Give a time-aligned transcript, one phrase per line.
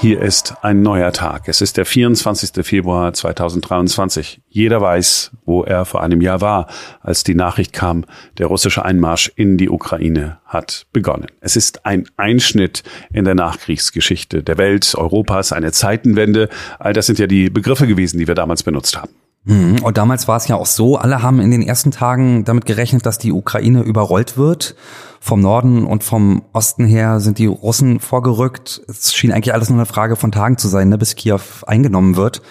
[0.00, 1.46] Hier ist ein neuer Tag.
[1.46, 2.64] Es ist der 24.
[2.64, 4.40] Februar 2023.
[4.48, 6.68] Jeder weiß, wo er vor einem Jahr war,
[7.02, 8.06] als die Nachricht kam,
[8.38, 11.26] der russische Einmarsch in die Ukraine hat begonnen.
[11.42, 12.82] Es ist ein Einschnitt
[13.12, 16.48] in der Nachkriegsgeschichte der Welt, Europas, eine Zeitenwende.
[16.78, 19.10] All das sind ja die Begriffe gewesen, die wir damals benutzt haben.
[19.44, 19.82] Mhm.
[19.82, 23.06] Und damals war es ja auch so, alle haben in den ersten Tagen damit gerechnet,
[23.06, 24.76] dass die Ukraine überrollt wird.
[25.20, 28.82] Vom Norden und vom Osten her sind die Russen vorgerückt.
[28.88, 32.16] Es schien eigentlich alles nur eine Frage von Tagen zu sein, ne, bis Kiew eingenommen
[32.16, 32.42] wird.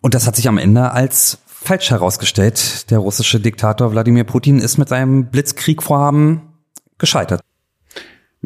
[0.00, 2.90] Und das hat sich am Ende als falsch herausgestellt.
[2.90, 6.42] Der russische Diktator Wladimir Putin ist mit seinem Blitzkriegvorhaben
[6.98, 7.40] gescheitert.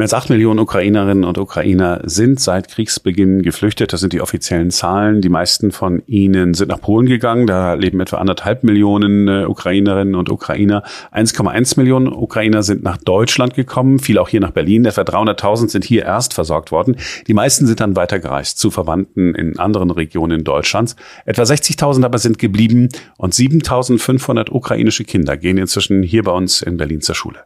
[0.00, 3.92] Mehr als acht Millionen Ukrainerinnen und Ukrainer sind seit Kriegsbeginn geflüchtet.
[3.92, 5.20] Das sind die offiziellen Zahlen.
[5.20, 7.46] Die meisten von ihnen sind nach Polen gegangen.
[7.46, 10.84] Da leben etwa anderthalb Millionen äh, Ukrainerinnen und Ukrainer.
[11.12, 14.86] 1,1 Millionen Ukrainer sind nach Deutschland gekommen, viele auch hier nach Berlin.
[14.86, 16.96] Etwa 300.000 sind hier erst versorgt worden.
[17.26, 20.96] Die meisten sind dann weitergereist zu Verwandten in anderen Regionen Deutschlands.
[21.26, 26.78] Etwa 60.000 aber sind geblieben und 7.500 ukrainische Kinder gehen inzwischen hier bei uns in
[26.78, 27.40] Berlin zur Schule.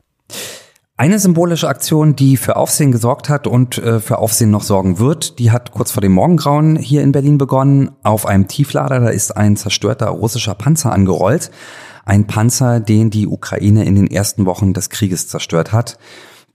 [0.97, 5.41] Eine symbolische Aktion, die für Aufsehen gesorgt hat und äh, für Aufsehen noch sorgen wird,
[5.41, 7.91] die hat kurz vor dem Morgengrauen hier in Berlin begonnen.
[8.05, 11.51] Auf einem Tieflader, da ist ein zerstörter russischer Panzer angerollt.
[12.05, 15.99] Ein Panzer, den die Ukraine in den ersten Wochen des Krieges zerstört hat.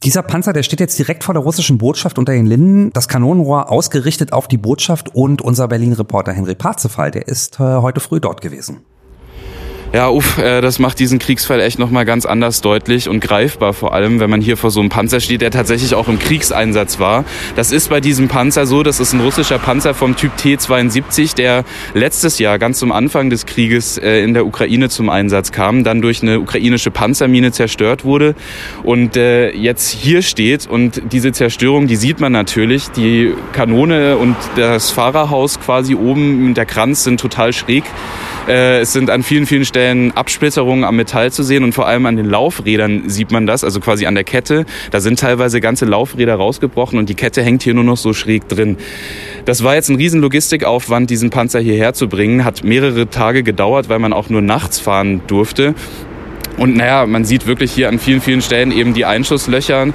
[0.03, 2.91] Dieser Panzer, der steht jetzt direkt vor der russischen Botschaft unter den Linden.
[2.93, 7.99] Das Kanonenrohr ausgerichtet auf die Botschaft und unser Berlin-Reporter Henry Parzefall, der ist äh, heute
[7.99, 8.85] früh dort gewesen.
[9.91, 13.91] Ja, uff, äh, das macht diesen Kriegsfall echt nochmal ganz anders deutlich und greifbar, vor
[13.95, 17.25] allem, wenn man hier vor so einem Panzer steht, der tatsächlich auch im Kriegseinsatz war.
[17.55, 21.65] Das ist bei diesem Panzer so, das ist ein russischer Panzer vom Typ T-72, der
[21.95, 26.03] letztes Jahr ganz zum Anfang des Krieges äh, in der Ukraine zum Einsatz kam, dann
[26.03, 28.35] durch eine ukrainische Panzermine zerstört wurde
[28.83, 34.35] und äh, jetzt hier steht und diese Zerstörung, die sieht man natürlich, die Kanone und
[34.55, 37.85] das Fahrerhaus quasi oben, der Kranz sind total schräg.
[38.47, 42.05] Es sind an vielen, vielen Stellen Stellen Absplitterungen am Metall zu sehen und vor allem
[42.05, 44.65] an den Laufrädern sieht man das, also quasi an der Kette.
[44.91, 48.47] Da sind teilweise ganze Laufräder rausgebrochen und die Kette hängt hier nur noch so schräg
[48.49, 48.77] drin.
[49.45, 52.43] Das war jetzt ein riesen Logistikaufwand, diesen Panzer hierher zu bringen.
[52.43, 55.73] Hat mehrere Tage gedauert, weil man auch nur nachts fahren durfte.
[56.59, 59.87] Und naja, man sieht wirklich hier an vielen, vielen Stellen eben die Einschusslöcher.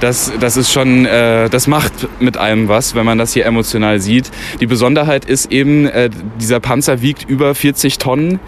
[0.00, 4.00] Das, das ist schon, äh, das macht mit einem was, wenn man das hier emotional
[4.00, 4.30] sieht.
[4.60, 8.38] Die Besonderheit ist eben, äh, dieser Panzer wiegt über 40 Tonnen.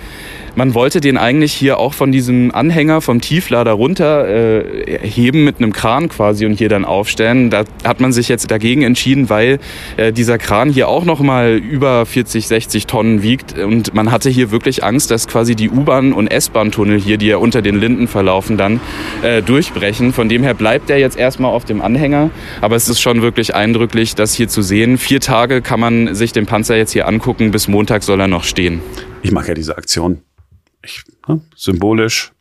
[0.54, 5.58] Man wollte den eigentlich hier auch von diesem Anhänger vom Tieflader runter äh, heben mit
[5.58, 7.48] einem Kran quasi und hier dann aufstellen.
[7.48, 9.60] Da hat man sich jetzt dagegen entschieden, weil
[9.96, 14.28] äh, dieser Kran hier auch noch mal über 40, 60 Tonnen wiegt und man hatte
[14.28, 18.06] hier wirklich Angst, dass quasi die U-Bahn und S-Bahn-Tunnel hier, die ja unter den Linden
[18.06, 18.80] verlaufen, dann
[19.22, 20.12] äh, durchbrechen.
[20.12, 22.30] Von dem her bleibt er jetzt erstmal auf dem Anhänger,
[22.60, 24.98] aber es ist schon wirklich eindrücklich, das hier zu sehen.
[24.98, 28.44] Vier Tage kann man sich den Panzer jetzt hier angucken, bis Montag soll er noch
[28.44, 28.82] stehen.
[29.22, 30.20] Ich mag ja diese Aktion
[30.82, 32.32] ich, ne, symbolisch,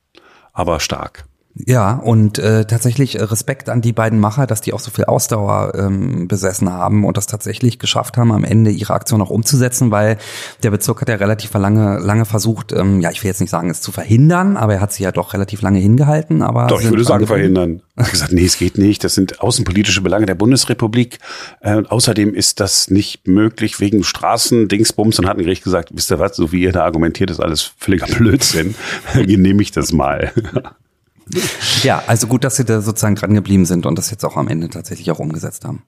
[0.53, 1.25] aber stark.
[1.53, 5.03] Ja, und äh, tatsächlich äh, Respekt an die beiden Macher, dass die auch so viel
[5.05, 9.91] Ausdauer ähm, besessen haben und das tatsächlich geschafft haben, am Ende ihre Aktion auch umzusetzen,
[9.91, 10.17] weil
[10.63, 13.69] der Bezirk hat ja relativ lange, lange versucht, ähm, ja, ich will jetzt nicht sagen,
[13.69, 16.41] es zu verhindern, aber er hat sie ja doch relativ lange hingehalten.
[16.41, 17.81] Aber doch, ich würde sagen, verhindern.
[17.97, 19.03] Er hat gesagt, nee, es geht nicht.
[19.03, 21.19] Das sind außenpolitische Belange der Bundesrepublik.
[21.59, 26.11] Äh, außerdem ist das nicht möglich wegen Straßen, Dingsbums und hat ein Gericht gesagt, wisst
[26.11, 28.75] ihr was, so wie ihr da argumentiert, ist alles völliger Blödsinn.
[29.13, 30.31] Genehmigt das mal.
[31.83, 34.47] Ja, also gut, dass Sie da sozusagen dran geblieben sind und das jetzt auch am
[34.47, 35.83] Ende tatsächlich auch umgesetzt haben.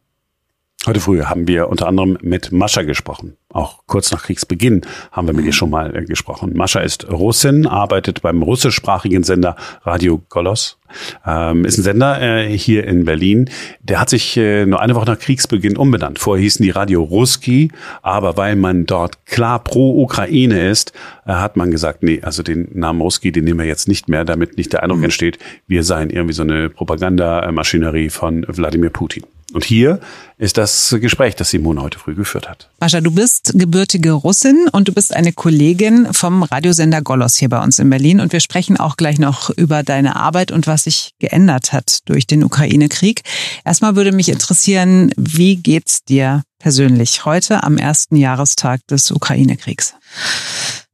[0.85, 3.37] Heute früh haben wir unter anderem mit Mascha gesprochen.
[3.47, 4.81] Auch kurz nach Kriegsbeginn
[5.13, 6.51] haben wir mit ihr schon mal äh, gesprochen.
[6.57, 10.77] Mascha ist Russin, arbeitet beim russischsprachigen Sender Radio Golos.
[11.25, 13.49] Ähm, ist ein Sender äh, hier in Berlin.
[13.81, 16.19] Der hat sich äh, nur eine Woche nach Kriegsbeginn umbenannt.
[16.19, 17.71] Vorher hießen die Radio Ruski,
[18.01, 20.91] aber weil man dort klar pro Ukraine ist,
[21.25, 24.25] äh, hat man gesagt, nee, also den Namen Ruski, den nehmen wir jetzt nicht mehr,
[24.25, 25.05] damit nicht der Eindruck mhm.
[25.05, 29.23] entsteht, wir seien irgendwie so eine Propagandamaschinerie von Wladimir Putin.
[29.53, 29.99] Und hier
[30.37, 32.69] ist das Gespräch, das Simone heute früh geführt hat.
[32.79, 37.63] Mascha, du bist gebürtige Russin und du bist eine Kollegin vom Radiosender Golos hier bei
[37.63, 38.19] uns in Berlin.
[38.19, 42.25] Und wir sprechen auch gleich noch über deine Arbeit und was sich geändert hat durch
[42.25, 43.21] den Ukraine-Krieg.
[43.63, 49.93] Erstmal würde mich interessieren, wie geht's dir persönlich heute am ersten Jahrestag des Ukraine-Kriegs?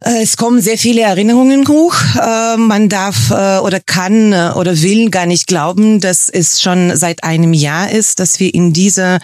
[0.03, 1.95] Äh, es kommen sehr viele Erinnerungen hoch.
[2.15, 7.23] Äh, man darf äh, oder kann oder will gar nicht glauben, dass es schon seit
[7.23, 9.19] einem Jahr ist, dass wir in dieser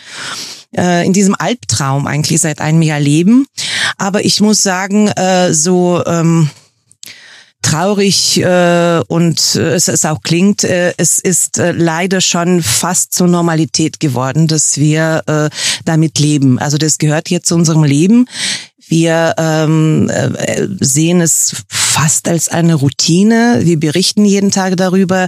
[0.78, 3.48] in diesem Albtraum eigentlich seit einem Jahr leben.
[3.98, 5.10] Aber ich muss sagen,
[5.52, 6.50] so ähm,
[7.62, 8.44] traurig
[9.08, 15.24] und es, es auch klingt, es ist leider schon fast zur Normalität geworden, dass wir
[15.86, 16.60] damit leben.
[16.60, 18.28] Also das gehört jetzt zu unserem Leben.
[18.78, 23.62] Wir ähm, äh, sehen es fast als eine Routine.
[23.64, 25.28] Wir berichten jeden Tag darüber.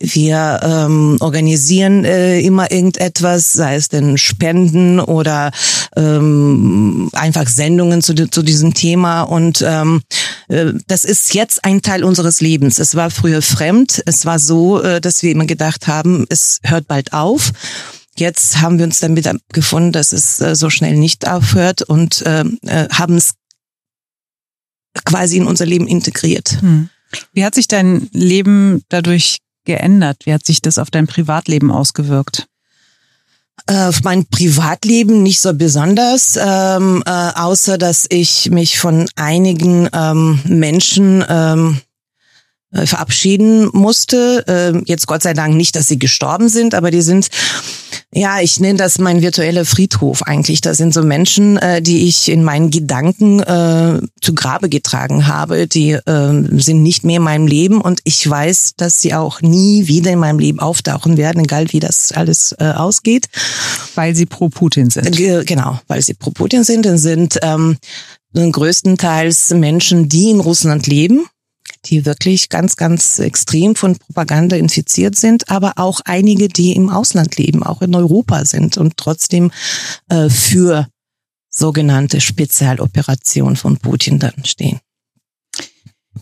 [0.00, 5.50] Wir ähm, organisieren äh, immer irgendetwas, sei es denn Spenden oder
[5.94, 9.22] ähm, einfach Sendungen zu, zu diesem Thema.
[9.22, 10.00] Und ähm,
[10.48, 12.78] äh, das ist jetzt ein Teil unseres Lebens.
[12.78, 14.02] Es war früher fremd.
[14.06, 17.52] Es war so, äh, dass wir immer gedacht haben, es hört bald auf.
[18.18, 22.44] Jetzt haben wir uns damit gefunden, dass es äh, so schnell nicht aufhört und äh,
[22.62, 23.34] äh, haben es
[25.04, 26.58] quasi in unser Leben integriert.
[26.60, 26.88] Hm.
[27.32, 30.24] Wie hat sich dein Leben dadurch geändert?
[30.24, 32.46] Wie hat sich das auf dein Privatleben ausgewirkt?
[33.66, 40.40] Auf mein Privatleben nicht so besonders, ähm, äh, außer dass ich mich von einigen ähm,
[40.44, 41.80] Menschen ähm,
[42.72, 44.44] verabschieden musste.
[44.46, 47.28] Ähm, jetzt Gott sei Dank nicht, dass sie gestorben sind, aber die sind
[48.14, 50.60] ja, ich nenne das mein virtueller Friedhof eigentlich.
[50.60, 55.66] Da sind so Menschen, äh, die ich in meinen Gedanken äh, zu Grabe getragen habe.
[55.66, 59.88] Die äh, sind nicht mehr in meinem Leben und ich weiß, dass sie auch nie
[59.88, 63.28] wieder in meinem Leben auftauchen werden, egal wie das alles äh, ausgeht.
[63.96, 65.18] Weil sie pro Putin sind.
[65.18, 67.76] Äh, genau, weil sie pro Putin sind und sind ähm,
[68.34, 71.26] größtenteils Menschen, die in Russland leben
[71.86, 77.36] die wirklich ganz, ganz extrem von Propaganda infiziert sind, aber auch einige, die im Ausland
[77.36, 79.50] leben, auch in Europa sind und trotzdem
[80.08, 80.88] äh, für
[81.48, 84.80] sogenannte Spezialoperationen von Putin dann stehen.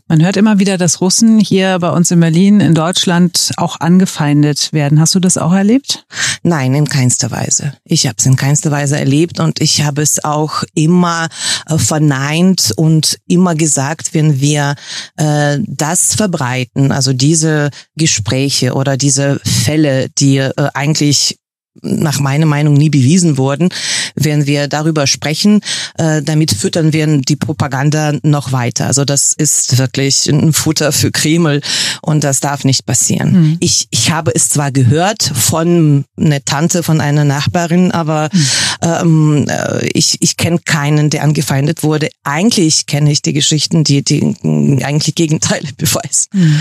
[0.06, 4.70] Man hört immer wieder, dass Russen hier bei uns in Berlin, in Deutschland auch angefeindet
[4.74, 5.00] werden.
[5.00, 6.04] Hast du das auch erlebt?
[6.42, 7.72] Nein, in keinster Weise.
[7.84, 11.28] Ich habe es in keinster Weise erlebt und ich habe es auch immer
[11.66, 14.74] äh, verneint und immer gesagt, wenn wir
[15.16, 21.38] äh, das verbreiten, also diese Gespräche oder diese Fälle, die äh, eigentlich
[21.82, 23.68] nach meiner Meinung nie bewiesen wurden,
[24.14, 25.60] wenn wir darüber sprechen,
[25.98, 28.86] äh, damit füttern wir die Propaganda noch weiter.
[28.86, 31.60] Also das ist wirklich ein Futter für Kreml
[32.02, 33.32] und das darf nicht passieren.
[33.32, 33.56] Mhm.
[33.60, 38.46] Ich, ich habe es zwar gehört von einer Tante, von einer Nachbarin, aber mhm.
[38.82, 42.08] ähm, äh, ich, ich kenne keinen, der angefeindet wurde.
[42.22, 44.36] Eigentlich kenne ich die Geschichten, die, die
[44.84, 46.28] eigentlich Gegenteile beweisen.
[46.32, 46.60] Mhm.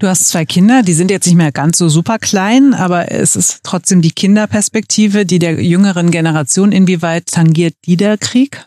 [0.00, 3.36] Du hast zwei Kinder, die sind jetzt nicht mehr ganz so super klein, aber es
[3.36, 6.72] ist trotzdem die Kinderperspektive, die der jüngeren Generation.
[6.72, 8.66] Inwieweit tangiert die der Krieg?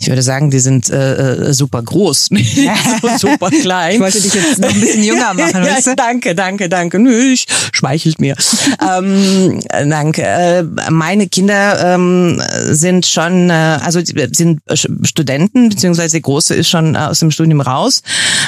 [0.00, 2.30] Ich würde sagen, die sind äh, äh super groß,
[3.02, 3.94] so super klein.
[3.94, 5.94] Ich wollte dich jetzt noch ein bisschen jünger machen, ja?
[5.94, 6.98] Danke, danke, danke.
[6.98, 8.34] Nö, ich, schmeichelt mir.
[8.80, 10.22] ähm, danke.
[10.22, 13.52] Äh, meine Kinder ähm, sind schon, äh,
[13.82, 14.62] also sind
[15.02, 18.02] Studenten, beziehungsweise die Große ist schon aus dem Studium raus.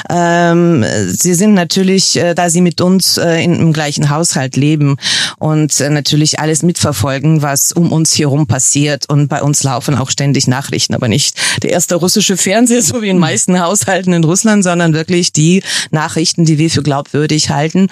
[0.09, 4.97] Ähm, sie sind natürlich, äh, da sie mit uns äh, in, im gleichen Haushalt leben
[5.37, 9.07] und äh, natürlich alles mitverfolgen, was um uns herum passiert.
[9.07, 13.09] Und bei uns laufen auch ständig Nachrichten, aber nicht der erste russische Fernseher, so wie
[13.09, 17.87] in meisten Haushalten in Russland, sondern wirklich die Nachrichten, die wir für glaubwürdig halten.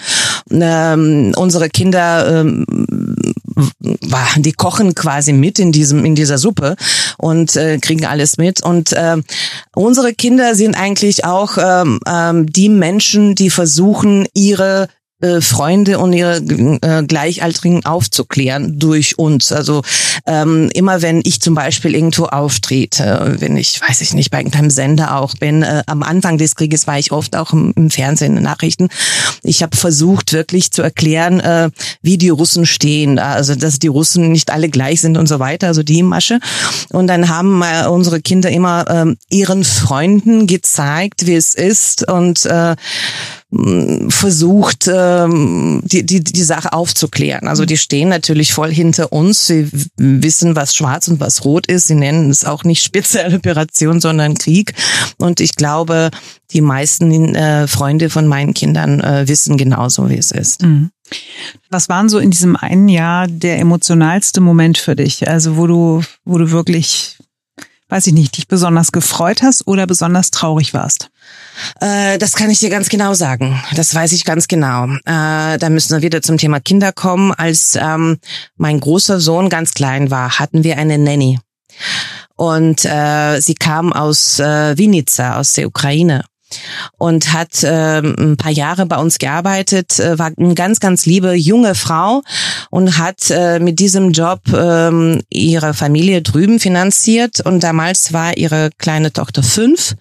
[0.51, 2.65] Ähm, unsere Kinder ähm,
[4.38, 6.75] die kochen quasi mit in diesem in dieser Suppe
[7.18, 9.18] und äh, kriegen alles mit und äh,
[9.75, 14.88] unsere Kinder sind eigentlich auch ähm, ähm, die Menschen, die versuchen ihre
[15.21, 19.51] äh, Freunde und ihre äh, Gleichaltrigen aufzuklären durch uns.
[19.51, 19.81] Also
[20.25, 24.69] ähm, immer wenn ich zum Beispiel irgendwo auftrete, wenn ich, weiß ich nicht, bei irgendeinem
[24.69, 28.31] Sender auch bin, äh, am Anfang des Krieges war ich oft auch im, im Fernsehen,
[28.31, 28.90] in den Nachrichten.
[29.44, 31.69] Ich habe versucht wirklich zu erklären, äh,
[32.01, 35.68] wie die Russen stehen, also dass die Russen nicht alle gleich sind und so weiter,
[35.68, 36.40] also die Masche.
[36.90, 42.45] Und dann haben äh, unsere Kinder immer äh, ihren Freunden gezeigt, wie es ist und
[42.45, 42.75] äh,
[44.08, 47.50] versucht, ähm, die, die, die Sache aufzuklären.
[47.50, 49.48] Also die stehen natürlich voll hinter uns.
[49.48, 51.88] Sie wissen, was schwarz und was rot ist.
[51.88, 54.74] Sie nennen es auch nicht spezielle Operation, sondern Krieg.
[55.18, 56.12] Und ich glaube,
[56.52, 60.64] die meisten äh, Freunde von meinen Kindern äh, wissen genauso, wie es ist.
[60.64, 60.92] Mhm.
[61.70, 65.28] Was waren so in diesem einen Jahr der emotionalste Moment für dich?
[65.28, 67.18] Also wo du, wo du wirklich,
[67.90, 71.10] weiß ich nicht, dich besonders gefreut hast oder besonders traurig warst?
[71.80, 73.62] Äh, das kann ich dir ganz genau sagen.
[73.76, 74.86] Das weiß ich ganz genau.
[74.86, 77.34] Äh, da müssen wir wieder zum Thema Kinder kommen.
[77.34, 78.18] Als ähm,
[78.58, 81.40] mein großer Sohn ganz klein war, hatten wir eine Nanny.
[82.36, 86.24] Und äh, sie kam aus äh, Vinica, aus der Ukraine
[86.98, 91.34] und hat äh, ein paar Jahre bei uns gearbeitet, äh, war eine ganz, ganz liebe
[91.34, 92.24] junge Frau
[92.70, 97.42] und hat äh, mit diesem Job ähm, ihre Familie drüben finanziert.
[97.42, 99.96] Und damals war ihre kleine Tochter fünf.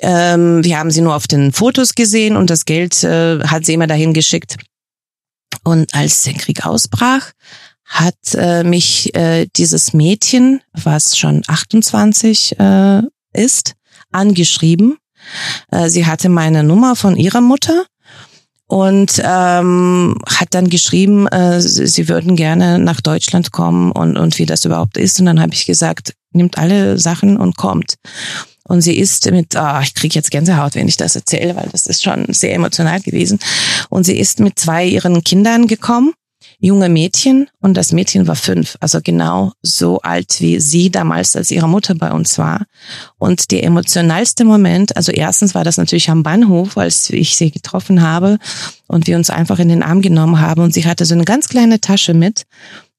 [0.00, 3.74] Ähm, wir haben sie nur auf den Fotos gesehen und das Geld äh, hat sie
[3.74, 4.56] immer dahin geschickt.
[5.62, 7.32] Und als der Krieg ausbrach,
[7.84, 13.74] hat äh, mich äh, dieses Mädchen, was schon 28 äh, ist,
[14.10, 14.96] angeschrieben.
[15.70, 17.84] Äh, sie hatte meine Nummer von ihrer Mutter
[18.66, 24.46] und ähm, hat dann geschrieben, äh, sie würden gerne nach Deutschland kommen und, und wie
[24.46, 25.20] das überhaupt ist.
[25.20, 27.94] Und dann habe ich gesagt, nimmt alle Sachen und kommt.
[28.66, 31.68] Und sie ist mit, ah, oh, ich kriege jetzt Gänsehaut, wenn ich das erzähle, weil
[31.70, 33.38] das ist schon sehr emotional gewesen.
[33.90, 36.14] Und sie ist mit zwei ihren Kindern gekommen
[36.64, 41.50] junge Mädchen und das Mädchen war fünf, also genau so alt wie sie damals, als
[41.50, 42.64] ihre Mutter bei uns war.
[43.18, 48.02] Und der emotionalste Moment, also erstens war das natürlich am Bahnhof, als ich sie getroffen
[48.02, 48.38] habe
[48.86, 51.48] und wir uns einfach in den Arm genommen haben und sie hatte so eine ganz
[51.48, 52.44] kleine Tasche mit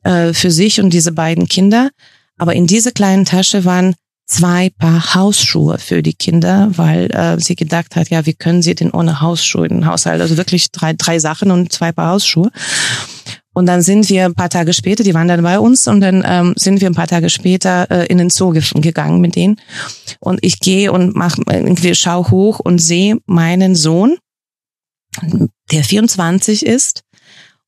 [0.04, 1.90] äh, für sich und diese beiden Kinder.
[2.38, 3.96] Aber in dieser kleinen Tasche waren
[4.28, 8.76] zwei Paar Hausschuhe für die Kinder, weil äh, sie gedacht hat, ja, wie können sie
[8.76, 10.22] denn ohne Hausschuhe in den Haushalt?
[10.22, 12.52] Also wirklich drei, drei Sachen und zwei Paar Hausschuhe.
[13.56, 16.24] Und dann sind wir ein paar Tage später, die waren dann bei uns und dann
[16.26, 19.62] ähm, sind wir ein paar Tage später äh, in den Zoo gegangen mit denen.
[20.20, 24.18] Und ich gehe und mach irgendwie schau hoch und sehe meinen Sohn,
[25.72, 27.04] der 24 ist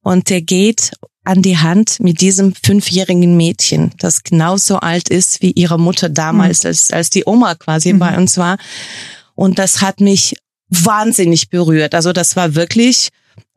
[0.04, 0.92] und der geht
[1.24, 6.64] an die Hand mit diesem fünfjährigen Mädchen, das genauso alt ist wie ihre Mutter damals,
[6.64, 6.68] mhm.
[6.68, 8.00] als, als die Oma quasi mhm.
[8.00, 8.58] bei uns war.
[9.36, 10.36] Und das hat mich
[10.68, 11.96] wahnsinnig berührt.
[11.96, 13.08] Also das war wirklich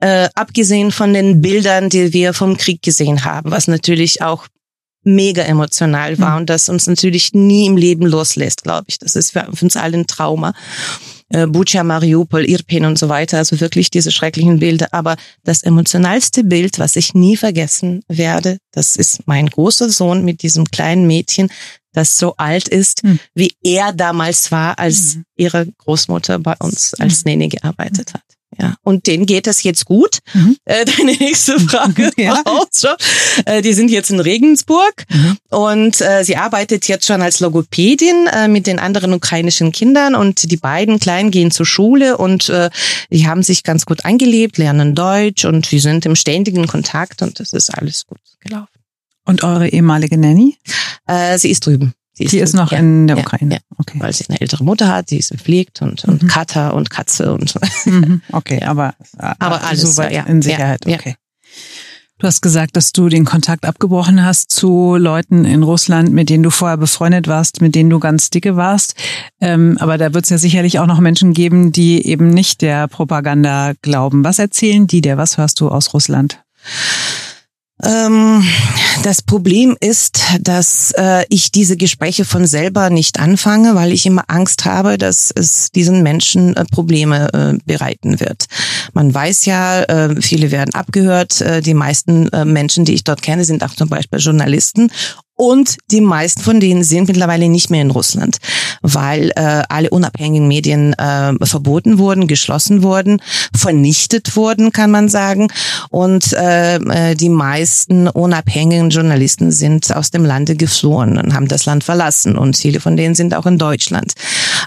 [0.00, 4.46] äh, abgesehen von den Bildern, die wir vom Krieg gesehen haben, was natürlich auch
[5.02, 6.36] mega emotional war mhm.
[6.38, 8.98] und das uns natürlich nie im Leben loslässt, glaube ich.
[8.98, 10.52] Das ist für uns alle ein Trauma.
[11.30, 14.88] Äh, Bucha, Mariupol, Irpin und so weiter, also wirklich diese schrecklichen Bilder.
[14.92, 20.42] Aber das emotionalste Bild, was ich nie vergessen werde, das ist mein großer Sohn mit
[20.42, 21.48] diesem kleinen Mädchen,
[21.92, 23.18] das so alt ist, mhm.
[23.34, 25.24] wie er damals war, als mhm.
[25.36, 27.30] ihre Großmutter bei uns als mhm.
[27.30, 28.22] Nene gearbeitet hat.
[28.60, 30.18] Ja, und denen geht es jetzt gut.
[30.34, 30.56] Mhm.
[30.66, 32.42] Äh, deine nächste Frage ja.
[32.44, 32.94] auch schon.
[33.46, 35.36] Äh, die sind jetzt in Regensburg mhm.
[35.48, 40.50] und äh, sie arbeitet jetzt schon als Logopädin äh, mit den anderen ukrainischen Kindern und
[40.50, 42.68] die beiden Kleinen gehen zur Schule und äh,
[43.10, 47.40] die haben sich ganz gut eingelebt, lernen Deutsch und wir sind im ständigen Kontakt und
[47.40, 48.68] das ist alles gut gelaufen.
[49.24, 50.58] Und eure ehemalige Nanny?
[51.06, 51.94] Äh, sie ist drüben.
[52.12, 53.54] Sie ist, die ist noch ja, in der Ukraine.
[53.54, 53.98] Ja, okay.
[54.00, 56.28] Weil sie eine ältere Mutter hat, die ist gepflegt und, und mhm.
[56.28, 57.60] Kater und Katze und so.
[57.84, 58.22] Mhm.
[58.32, 60.86] Okay, aber, aber alles soweit ja, in Sicherheit.
[60.86, 61.16] Okay.
[62.20, 66.42] Du hast gesagt, dass du den Kontakt abgebrochen hast zu Leuten in Russland, mit denen
[66.42, 68.94] du vorher befreundet warst, mit denen du ganz dicke warst.
[69.40, 72.88] Ähm, aber da wird es ja sicherlich auch noch Menschen geben, die eben nicht der
[72.88, 74.22] Propaganda glauben.
[74.22, 75.16] Was erzählen die dir?
[75.16, 76.42] Was hörst du aus Russland?
[77.82, 78.44] Ähm,
[79.02, 84.24] das Problem ist, dass äh, ich diese Gespräche von selber nicht anfange, weil ich immer
[84.28, 88.46] Angst habe, dass es diesen Menschen äh, Probleme äh, bereiten wird.
[88.92, 91.40] Man weiß ja, äh, viele werden abgehört.
[91.40, 94.90] Äh, die meisten äh, Menschen, die ich dort kenne, sind auch zum Beispiel Journalisten
[95.40, 98.36] und die meisten von denen sind mittlerweile nicht mehr in Russland,
[98.82, 103.22] weil äh, alle unabhängigen Medien äh, verboten wurden, geschlossen wurden,
[103.56, 105.48] vernichtet wurden, kann man sagen.
[105.88, 111.64] Und äh, äh, die meisten unabhängigen Journalisten sind aus dem Lande geflohen und haben das
[111.64, 112.36] Land verlassen.
[112.36, 114.12] Und viele von denen sind auch in Deutschland.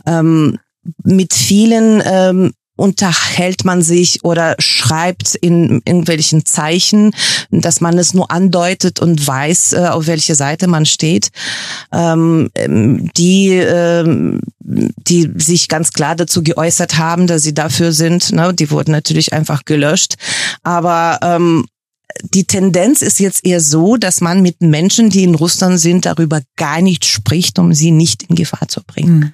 [0.08, 0.58] Ähm,
[1.04, 7.12] mit vielen ähm, unterhält man sich oder schreibt in irgendwelchen Zeichen,
[7.52, 11.30] dass man es nur andeutet und weiß, äh, auf welche Seite man steht,
[11.92, 18.32] ähm, die, ähm, die sich ganz klar dazu geäußert haben, dass sie dafür sind.
[18.32, 18.54] Ne?
[18.54, 20.16] Die wurden natürlich einfach gelöscht.
[20.64, 21.66] Aber ähm,
[22.22, 26.42] die Tendenz ist jetzt eher so, dass man mit Menschen, die in Russland sind, darüber
[26.56, 29.20] gar nicht spricht, um sie nicht in Gefahr zu bringen.
[29.20, 29.34] Mhm.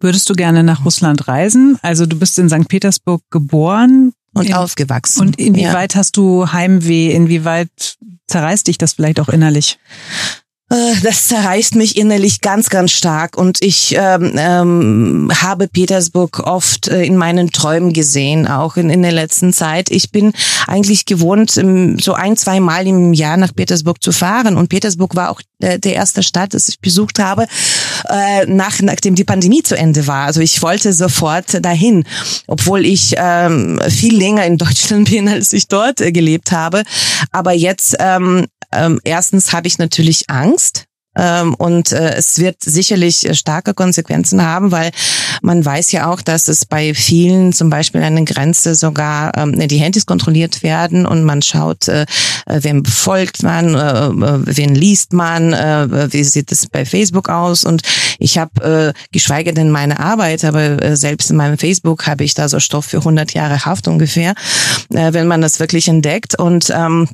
[0.00, 1.78] Würdest du gerne nach Russland reisen?
[1.82, 2.68] Also du bist in St.
[2.68, 4.12] Petersburg geboren.
[4.34, 5.20] Und in, aufgewachsen.
[5.20, 6.00] Und inwieweit ja.
[6.00, 7.12] hast du Heimweh?
[7.12, 7.96] Inwieweit
[8.28, 9.78] zerreißt dich das vielleicht auch innerlich?
[10.70, 13.36] Äh, das zerreißt mich innerlich ganz, ganz stark.
[13.36, 19.02] Und ich ähm, ähm, habe Petersburg oft äh, in meinen Träumen gesehen, auch in, in
[19.02, 19.90] der letzten Zeit.
[19.90, 20.32] Ich bin
[20.66, 24.56] eigentlich gewohnt, ähm, so ein, zwei Mal im Jahr nach Petersburg zu fahren.
[24.56, 27.46] Und Petersburg war auch äh, der erste Stadt, das ich besucht habe,
[28.08, 30.26] äh, nach, nachdem die Pandemie zu Ende war.
[30.26, 32.04] Also ich wollte sofort dahin,
[32.46, 36.82] obwohl ich ähm, viel länger in Deutschland bin, als ich dort äh, gelebt habe.
[37.32, 43.28] Aber jetzt ähm, ähm, erstens habe ich natürlich Angst, Ähm, und äh, es wird sicherlich
[43.32, 44.92] starke Konsequenzen haben, weil
[45.42, 49.58] man weiß ja auch, dass es bei vielen zum Beispiel an der Grenze sogar ähm,
[49.66, 52.06] die Handys kontrolliert werden und man schaut, äh,
[52.46, 57.28] äh wem folgt man, äh, äh, wen liest man, äh, wie sieht es bei Facebook
[57.28, 57.64] aus.
[57.64, 57.82] Und
[58.20, 62.34] ich habe, äh, geschweige denn meine Arbeit, aber äh, selbst in meinem Facebook habe ich
[62.34, 64.34] da so Stoff für 100 Jahre Haft ungefähr,
[64.94, 66.38] äh, wenn man das wirklich entdeckt.
[66.38, 67.08] Und ähm,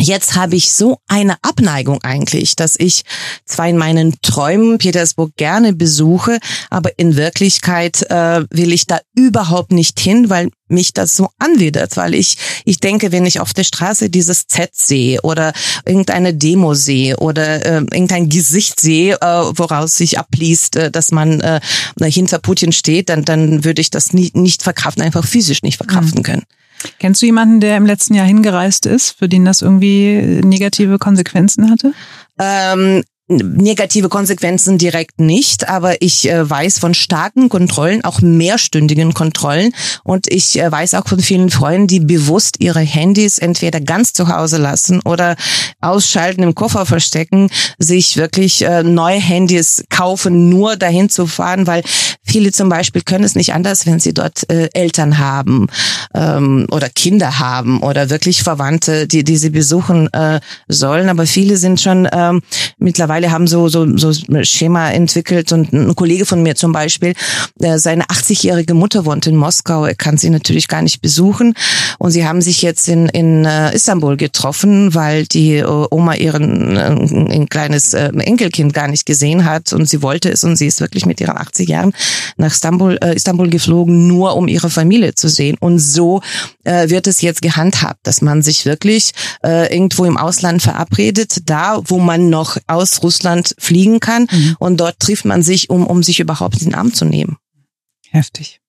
[0.00, 3.02] Jetzt habe ich so eine Abneigung eigentlich, dass ich
[3.44, 6.38] zwar in meinen Träumen Petersburg gerne besuche,
[6.70, 11.96] aber in Wirklichkeit äh, will ich da überhaupt nicht hin, weil mich das so anwidert,
[11.96, 15.52] weil ich ich denke, wenn ich auf der Straße dieses Z sehe oder
[15.84, 21.40] irgendeine Demo sehe oder äh, irgendein Gesicht sehe, äh, woraus sich abliest, äh, dass man
[21.40, 21.60] äh,
[22.02, 26.20] hinter Putin steht, dann dann würde ich das nie, nicht verkraften, einfach physisch nicht verkraften
[26.20, 26.24] mhm.
[26.24, 26.42] können.
[26.98, 31.70] Kennst du jemanden, der im letzten Jahr hingereist ist, für den das irgendwie negative Konsequenzen
[31.70, 31.92] hatte?
[32.38, 39.72] Ähm, negative Konsequenzen direkt nicht, aber ich äh, weiß von starken Kontrollen, auch mehrstündigen Kontrollen.
[40.02, 44.28] Und ich äh, weiß auch von vielen Freunden, die bewusst ihre Handys entweder ganz zu
[44.28, 45.36] Hause lassen oder
[45.80, 51.82] ausschalten, im Koffer verstecken, sich wirklich äh, neue Handys kaufen, nur dahin zu fahren, weil
[52.24, 55.66] viele zum Beispiel können es nicht anders, wenn sie dort äh, Eltern haben
[56.14, 61.56] ähm, oder Kinder haben oder wirklich Verwandte, die, die sie besuchen äh, sollen, aber viele
[61.58, 62.40] sind schon ähm,
[62.78, 67.14] mittlerweile mittlerweile haben so, so, so Schema entwickelt und ein Kollege von mir zum Beispiel,
[67.60, 71.54] äh, seine 80-jährige Mutter wohnt in Moskau, er kann sie natürlich gar nicht besuchen.
[71.98, 76.76] Und sie haben sich jetzt in, in äh, Istanbul getroffen, weil die äh, Oma ihren
[76.78, 79.72] ein kleines Enkelkind gar nicht gesehen hat.
[79.72, 81.92] Und sie wollte es und sie ist wirklich mit ihren 80 Jahren
[82.36, 85.56] nach Istanbul, Istanbul geflogen, nur um ihre Familie zu sehen.
[85.60, 86.20] Und so
[86.64, 92.30] wird es jetzt gehandhabt, dass man sich wirklich irgendwo im Ausland verabredet, da wo man
[92.30, 94.56] noch aus Russland fliegen kann mhm.
[94.58, 97.38] und dort trifft man sich, um, um sich überhaupt in den Arm zu nehmen.
[98.10, 98.60] Heftig.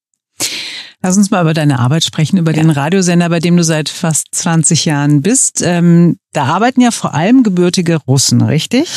[1.02, 2.62] Lass uns mal über deine Arbeit sprechen, über ja.
[2.62, 5.62] den Radiosender, bei dem du seit fast 20 Jahren bist.
[5.62, 8.90] Ähm, da arbeiten ja vor allem gebürtige Russen, richtig?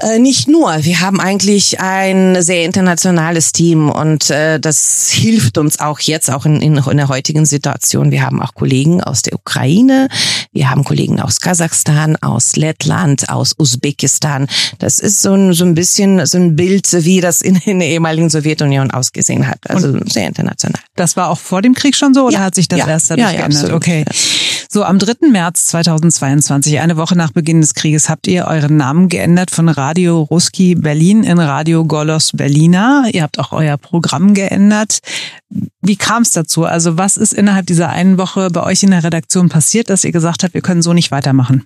[0.00, 0.72] Äh, nicht nur.
[0.82, 6.46] Wir haben eigentlich ein sehr internationales Team und äh, das hilft uns auch jetzt, auch
[6.46, 8.10] in, in, in der heutigen Situation.
[8.10, 10.08] Wir haben auch Kollegen aus der Ukraine,
[10.52, 14.46] wir haben Kollegen aus Kasachstan, aus Lettland, aus Usbekistan.
[14.78, 17.88] Das ist so ein, so ein bisschen so ein Bild, wie das in, in der
[17.88, 19.58] ehemaligen Sowjetunion ausgesehen hat.
[19.68, 20.80] Also und sehr international.
[20.96, 23.10] Das war auch vor dem Krieg schon so oder ja, hat sich das ja, erst
[23.10, 23.64] dadurch ja, geändert?
[23.64, 23.76] Absolut.
[23.76, 24.04] Okay.
[24.72, 25.28] So, am 3.
[25.30, 29.89] März 2022, eine Woche nach Beginn des Krieges, habt ihr euren Namen geändert von Radio
[29.98, 33.08] Ruski Berlin in Radio Golos Berliner.
[33.12, 35.00] Ihr habt auch euer Programm geändert.
[35.82, 36.64] Wie kam es dazu?
[36.64, 40.12] Also was ist innerhalb dieser einen Woche bei euch in der Redaktion passiert, dass ihr
[40.12, 41.64] gesagt habt, wir können so nicht weitermachen?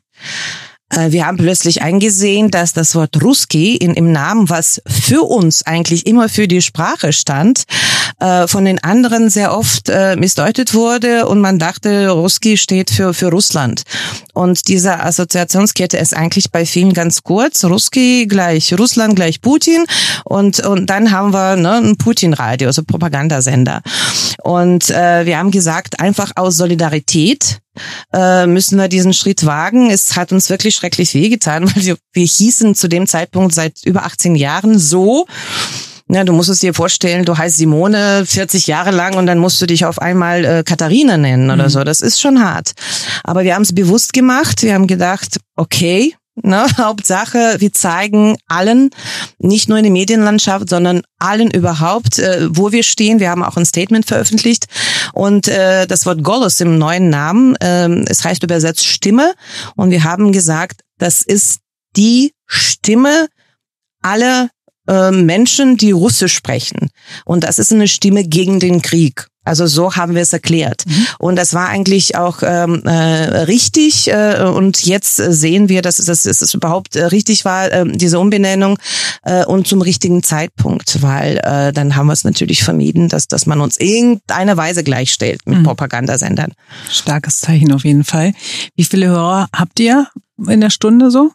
[0.97, 5.67] Äh, wir haben plötzlich eingesehen, dass das Wort Ruski in, im Namen, was für uns
[5.67, 7.65] eigentlich immer für die Sprache stand,
[8.21, 13.15] äh, von den anderen sehr oft äh, missdeutet wurde und man dachte, Ruski steht für,
[13.15, 13.83] für Russland.
[14.33, 17.65] Und diese Assoziationskette ist eigentlich bei vielen ganz kurz.
[17.65, 19.85] Ruski gleich Russland gleich Putin
[20.25, 23.83] und, und dann haben wir ne, ein Putin-Radio, also Propagandasender.
[24.43, 27.61] Und äh, wir haben gesagt, einfach aus Solidarität
[28.13, 29.91] äh, müssen wir diesen Schritt wagen.
[29.91, 34.05] Es hat uns wirklich schrecklich wehgetan, weil wir, wir hießen zu dem Zeitpunkt seit über
[34.05, 35.27] 18 Jahren so.
[36.09, 39.61] Ja, du musst es dir vorstellen, du heißt Simone 40 Jahre lang und dann musst
[39.63, 41.71] du dich auf einmal äh, Katharina nennen oder mhm.
[41.71, 41.83] so.
[41.83, 42.73] Das ist schon hart.
[43.23, 44.63] Aber wir haben es bewusst gemacht.
[44.63, 46.67] Wir haben gedacht, okay, Ne?
[46.79, 48.91] Hauptsache, wir zeigen allen,
[49.39, 53.21] nicht nur in der Medienlandschaft, sondern allen überhaupt, äh, wo wir stehen.
[53.21, 54.67] Wir haben auch ein Statement veröffentlicht
[55.13, 59.35] und äh, das Wort Golos im neuen Namen, äh, es heißt übersetzt Stimme
[59.77, 61.61] und wir haben gesagt, das ist
[61.97, 63.29] die Stimme
[64.03, 64.51] aller
[64.89, 66.91] äh, Menschen, die Russisch sprechen.
[67.25, 69.29] Und das ist eine Stimme gegen den Krieg.
[69.45, 70.85] Also so haben wir es erklärt.
[70.87, 71.07] Mhm.
[71.19, 74.09] Und das war eigentlich auch ähm, äh, richtig.
[74.09, 78.79] Äh, und jetzt sehen wir, dass, dass es überhaupt äh, richtig war, äh, diese Umbenennung
[79.23, 83.47] äh, und zum richtigen Zeitpunkt, weil äh, dann haben wir es natürlich vermieden, dass, dass
[83.47, 85.65] man uns irgendeine Weise gleichstellt mit mhm.
[85.65, 86.53] Propagandasendern.
[86.91, 88.33] Starkes Zeichen auf jeden Fall.
[88.77, 91.31] Wie viele Hörer habt ihr in der Stunde so?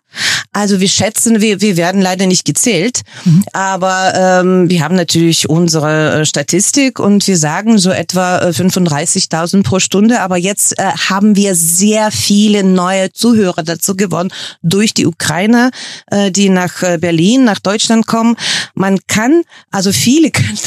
[0.52, 3.44] Also wir schätzen, wir, wir werden leider nicht gezählt, mhm.
[3.54, 9.62] aber ähm, wir haben natürlich unsere äh, Statistik und wir sagen so etwa 35.000 äh,
[9.62, 10.22] pro Stunde.
[10.22, 14.32] Aber jetzt äh, haben wir sehr viele neue Zuhörer dazu gewonnen
[14.64, 15.70] durch die Ukraine,
[16.08, 18.36] äh, die nach äh, Berlin, nach Deutschland kommen.
[18.74, 20.58] Man kann, also viele können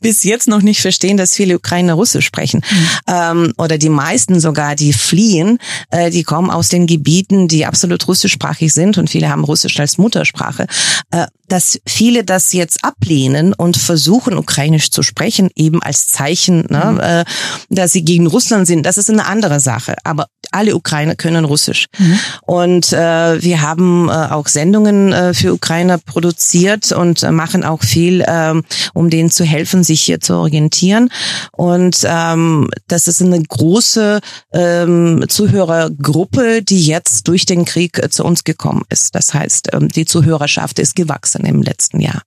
[0.00, 2.88] bis jetzt noch nicht verstehen, dass viele Ukrainer Russisch sprechen mhm.
[3.06, 5.58] ähm, oder die meisten sogar, die fliehen,
[5.90, 9.98] äh, die kommen aus den Gebieten, die absolut russischsprachig sind und viele haben Russisch als
[9.98, 10.66] Muttersprache,
[11.10, 16.92] äh, dass viele das jetzt ablehnen und versuchen, Ukrainisch zu sprechen, eben als Zeichen, ne,
[16.92, 17.00] mhm.
[17.00, 17.24] äh,
[17.68, 18.86] dass sie gegen Russland sind.
[18.86, 19.96] Das ist eine andere Sache.
[20.04, 21.86] Aber alle Ukrainer können Russisch.
[21.98, 22.18] Mhm.
[22.42, 27.82] Und äh, wir haben äh, auch Sendungen äh, für Ukrainer produziert und äh, machen auch
[27.82, 28.54] viel, äh,
[28.94, 31.10] um denen zu helfen, sich hier zu orientieren.
[31.52, 34.20] Und ähm, das ist eine große
[34.52, 39.14] ähm, Zuhörergruppe, die jetzt durch den Krieg äh, zu uns gekommen ist.
[39.14, 42.22] Das heißt, ähm, die Zuhörerschaft ist gewachsen im letzten Jahr.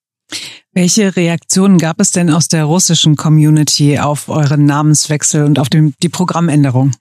[0.78, 5.94] Welche Reaktionen gab es denn aus der russischen Community auf euren Namenswechsel und auf dem,
[6.04, 6.92] die Programmänderung?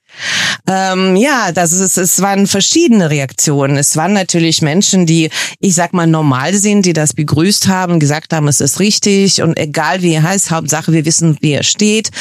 [0.65, 3.75] Ähm, ja, das ist, es waren verschiedene Reaktionen.
[3.75, 8.31] Es waren natürlich Menschen, die, ich sag mal, normal sind, die das begrüßt haben, gesagt
[8.31, 12.11] haben, es ist richtig und egal wie er heißt, Hauptsache wir wissen, wie er steht.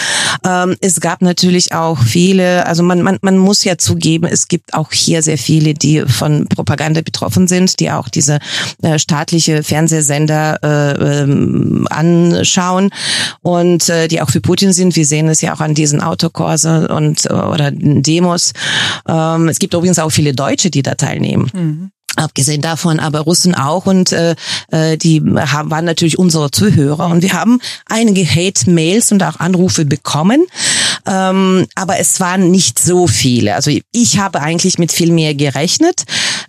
[0.44, 4.74] Ähm, es gab natürlich auch viele, also man, man, man muss ja zugeben, es gibt
[4.74, 8.40] auch hier sehr viele, die von Propaganda betroffen sind, die auch diese
[8.82, 12.90] äh, staatliche Fernsehsender äh, ähm, anschauen
[13.42, 14.96] und äh, die auch für Putin sind.
[14.96, 18.52] Wir sehen es ja auch an diesen Autokurse und äh, oder Demos.
[19.08, 21.50] Ähm, es gibt übrigens auch viele Deutsche, die da teilnehmen.
[21.52, 21.90] Mhm.
[22.16, 24.36] Abgesehen davon aber Russen auch und äh,
[24.70, 29.84] äh, die haben, waren natürlich unsere Zuhörer und wir haben einige Hate-Mails und auch Anrufe
[29.84, 30.46] bekommen,
[31.06, 33.56] ähm, aber es waren nicht so viele.
[33.56, 36.04] Also ich habe eigentlich mit viel mehr gerechnet.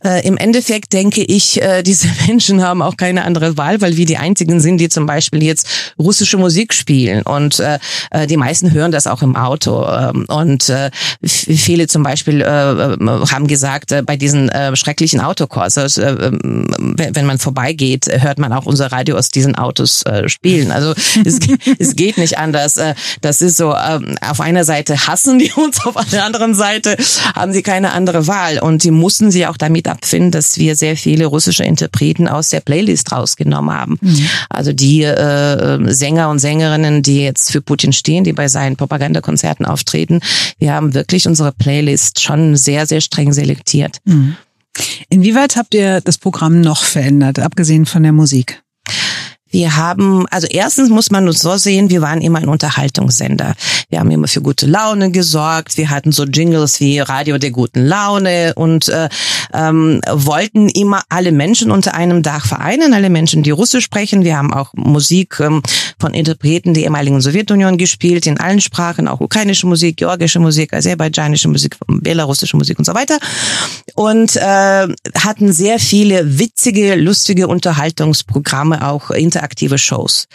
[0.06, 4.06] Äh, Im Endeffekt denke ich, äh, diese Menschen haben auch keine andere Wahl, weil wir
[4.06, 7.80] die einzigen sind, die zum Beispiel jetzt russische Musik spielen und äh,
[8.12, 10.92] äh die meisten hören das auch im Auto äh, und äh,
[11.24, 16.68] viele zum Beispiel äh, haben gesagt, äh, bei diesen äh, schrecklichen Auto also äh, ähm,
[16.98, 20.72] wenn man vorbeigeht, hört man auch unser Radio aus diesen Autos äh, spielen.
[20.72, 20.92] Also
[21.26, 21.40] es,
[21.80, 22.78] es geht nicht anders.
[22.78, 26.98] Äh, das ist so, ähm, auf einer Seite hassen die uns, auf der anderen Seite
[27.36, 28.60] haben sie keine andere Wahl.
[28.60, 32.60] Und die mussten sich auch damit abfinden, dass wir sehr viele russische Interpreten aus der
[32.60, 33.98] Playlist rausgenommen haben.
[34.02, 34.30] Mhm.
[34.50, 39.66] Also die äh, Sänger und Sängerinnen, die jetzt für Putin stehen, die bei seinen Propagandakonzerten
[39.66, 40.20] auftreten,
[40.60, 43.98] wir haben wirklich unsere Playlist schon sehr, sehr streng selektiert.
[44.06, 44.36] Mhm.
[45.10, 48.62] Inwieweit habt ihr das Programm noch verändert, abgesehen von der Musik?
[49.56, 53.56] Wir haben, also erstens muss man uns so sehen, wir waren immer ein Unterhaltungssender.
[53.88, 55.78] Wir haben immer für gute Laune gesorgt.
[55.78, 59.08] Wir hatten so Jingles wie Radio der guten Laune und äh,
[59.54, 64.26] ähm, wollten immer alle Menschen unter einem Dach vereinen, alle Menschen, die Russisch sprechen.
[64.26, 65.62] Wir haben auch Musik ähm,
[66.02, 71.48] von Interpreten der ehemaligen Sowjetunion gespielt, in allen Sprachen, auch ukrainische Musik, georgische Musik, aserbaidschanische
[71.48, 73.20] Musik, belarussische Musik und so weiter.
[73.94, 74.88] Und äh,
[75.18, 80.28] hatten sehr viele witzige, lustige Unterhaltungsprogramme, auch interaktiv interaktive Shows.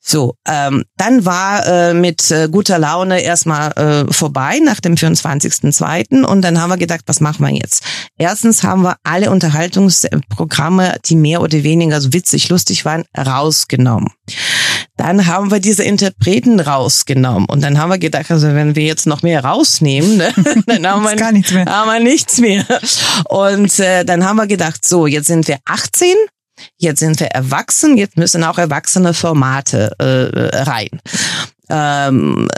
[0.00, 6.24] So, ähm, dann war äh, mit äh, guter Laune erstmal äh, vorbei nach dem 24.02.
[6.24, 7.82] und dann haben wir gedacht, was machen wir jetzt?
[8.16, 14.08] Erstens haben wir alle Unterhaltungsprogramme, die mehr oder weniger so witzig, lustig waren, rausgenommen.
[14.96, 19.06] Dann haben wir diese Interpreten rausgenommen und dann haben wir gedacht, also wenn wir jetzt
[19.06, 20.32] noch mehr rausnehmen, ne,
[20.66, 21.66] dann haben wir, gar nichts mehr.
[21.66, 22.64] haben wir nichts mehr.
[23.28, 26.14] Und äh, dann haben wir gedacht, so, jetzt sind wir 18
[26.76, 31.00] Jetzt sind wir erwachsen, jetzt müssen auch erwachsene Formate äh, rein.
[31.70, 32.48] Ähm,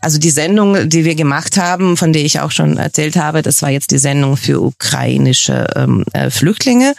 [0.00, 3.62] also die Sendung, die wir gemacht haben, von der ich auch schon erzählt habe, das
[3.62, 6.94] war jetzt die Sendung für ukrainische ähm, äh, Flüchtlinge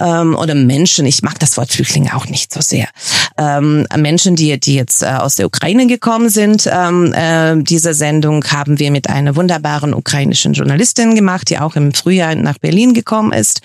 [0.00, 1.06] ähm, oder Menschen.
[1.06, 2.88] Ich mag das Wort Flüchtlinge auch nicht so sehr.
[3.36, 6.68] Ähm, Menschen, die die jetzt äh, aus der Ukraine gekommen sind.
[6.70, 11.92] Ähm, äh, diese Sendung haben wir mit einer wunderbaren ukrainischen Journalistin gemacht, die auch im
[11.92, 13.60] Frühjahr nach Berlin gekommen ist.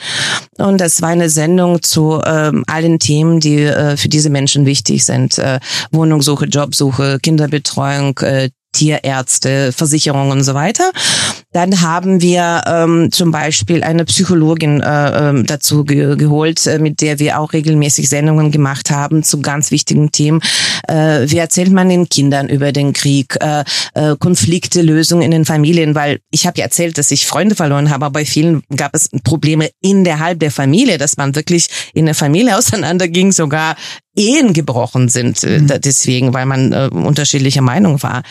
[0.57, 5.05] Und das war eine Sendung zu ähm, allen Themen, die äh, für diese Menschen wichtig
[5.05, 5.59] sind: äh,
[5.91, 10.91] Wohnungssuche, Jobsuche Kinderbetreuung, äh, Tierärzte, Versicherungen und so weiter.
[11.51, 17.01] Dann haben wir ähm, zum Beispiel eine Psychologin äh, ähm, dazu ge geholt, äh, mit
[17.01, 20.41] der wir auch regelmäßig Sendungen gemacht haben zu ganz wichtigen Themen.
[20.87, 23.63] Äh, wie erzählt man den Kindern über den Krieg, äh,
[23.95, 25.95] äh, Konflikte, Lösungen in den Familien?
[25.95, 29.09] Weil ich habe ja erzählt, dass ich Freunde verloren habe, aber bei vielen gab es
[29.23, 33.75] Probleme innerhalb der Familie, dass man wirklich in der Familie auseinanderging, sogar
[34.15, 35.67] Ehen gebrochen sind, äh, mhm.
[35.83, 38.23] deswegen, weil man äh, unterschiedlicher Meinung war.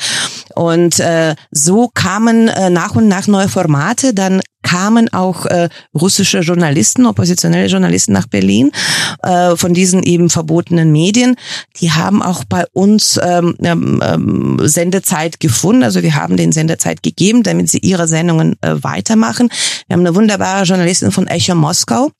[0.54, 6.40] Und äh, so kamen äh, nach und nach neue Formate, dann kamen auch äh, russische
[6.40, 8.72] Journalisten, oppositionelle Journalisten nach Berlin
[9.22, 11.36] äh, von diesen eben verbotenen Medien.
[11.80, 15.84] Die haben auch bei uns ähm, ähm, ähm Sendezeit gefunden.
[15.84, 19.48] Also wir haben den Sendezeit gegeben, damit sie ihre Sendungen äh, weitermachen.
[19.86, 22.10] Wir haben eine wunderbare Journalistin von Echo Moskau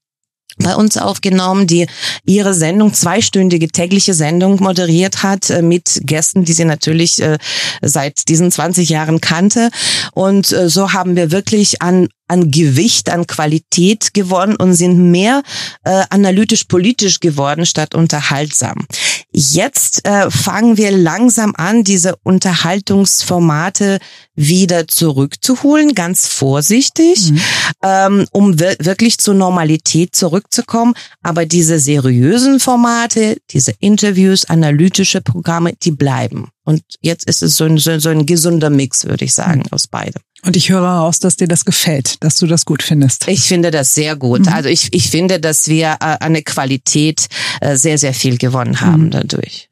[0.58, 1.86] bei uns aufgenommen, die
[2.24, 7.38] ihre Sendung, zweistündige tägliche Sendung moderiert hat äh, mit Gästen, die sie natürlich äh,
[7.82, 9.70] seit diesen 20 Jahren kannte.
[10.12, 15.42] Und äh, so haben wir wirklich an an Gewicht, an Qualität gewonnen und sind mehr
[15.84, 18.86] äh, analytisch-politisch geworden statt unterhaltsam.
[19.32, 23.98] Jetzt äh, fangen wir langsam an, diese Unterhaltungsformate
[24.34, 27.40] wieder zurückzuholen, ganz vorsichtig, mhm.
[27.82, 30.94] ähm, um wir wirklich zur Normalität zurückzukommen.
[31.22, 36.48] Aber diese seriösen Formate, diese Interviews, analytische Programme, die bleiben.
[36.68, 39.68] Und jetzt ist es so ein, so, so ein gesunder Mix, würde ich sagen, mhm.
[39.72, 40.20] aus beidem.
[40.42, 43.26] Und ich höre heraus, dass dir das gefällt, dass du das gut findest.
[43.26, 44.40] Ich finde das sehr gut.
[44.40, 44.48] Mhm.
[44.48, 47.28] Also ich, ich finde, dass wir äh, eine Qualität
[47.62, 49.10] äh, sehr, sehr viel gewonnen haben mhm.
[49.12, 49.70] dadurch.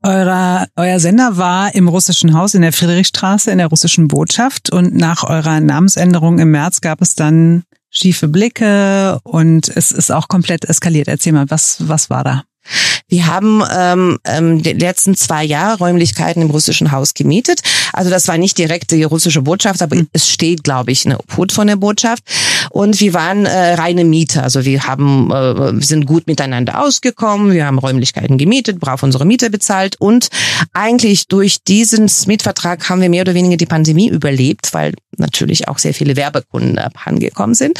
[0.00, 4.94] Eurer, euer Sender war im russischen Haus in der Friedrichstraße in der russischen Botschaft und
[4.94, 10.64] nach eurer Namensänderung im März gab es dann schiefe Blicke und es ist auch komplett
[10.64, 11.08] eskaliert.
[11.08, 12.44] Erzähl mal, was, was war da?
[13.10, 17.62] Wir haben ähm, ähm, die letzten zwei Jahre Räumlichkeiten im russischen Haus gemietet.
[17.94, 20.08] Also das war nicht direkt die russische Botschaft, aber mhm.
[20.12, 22.22] es steht, glaube ich, eine Obhut von der Botschaft.
[22.70, 24.42] Und wir waren äh, reine Mieter.
[24.42, 27.52] Also wir haben, äh, sind gut miteinander ausgekommen.
[27.52, 29.96] Wir haben Räumlichkeiten gemietet, brav unsere Miete bezahlt.
[29.98, 30.28] Und
[30.74, 35.78] eigentlich durch diesen Mietvertrag haben wir mehr oder weniger die Pandemie überlebt, weil natürlich auch
[35.78, 37.78] sehr viele Werbekunden abhandengekommen sind.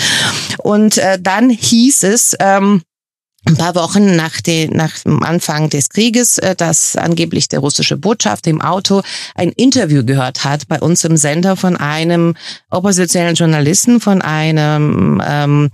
[0.59, 2.83] Und äh, dann hieß es, ähm,
[3.49, 7.97] ein paar Wochen nach, den, nach dem Anfang des Krieges, äh, dass angeblich der russische
[7.97, 9.03] Botschafter im Auto
[9.35, 12.35] ein Interview gehört hat bei uns im Sender von einem
[12.71, 15.71] oppositionellen Journalisten, von einem ähm,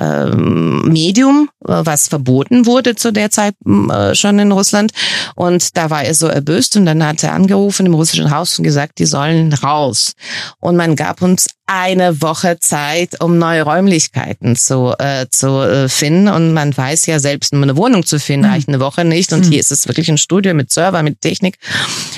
[0.00, 4.92] ähm, Medium, äh, was verboten wurde zu der Zeit äh, schon in Russland.
[5.36, 8.64] Und da war er so erböst und dann hat er angerufen im russischen Haus und
[8.64, 10.14] gesagt, die sollen raus.
[10.60, 16.28] Und man gab uns eine Woche Zeit, um neue Räumlichkeiten zu, äh, zu äh, finden.
[16.28, 18.52] Und man weiß ja selbst, eine Wohnung zu finden, mhm.
[18.52, 19.32] reicht eine Woche nicht.
[19.34, 19.50] Und mhm.
[19.50, 21.58] hier ist es wirklich ein Studio mit Server, mit Technik.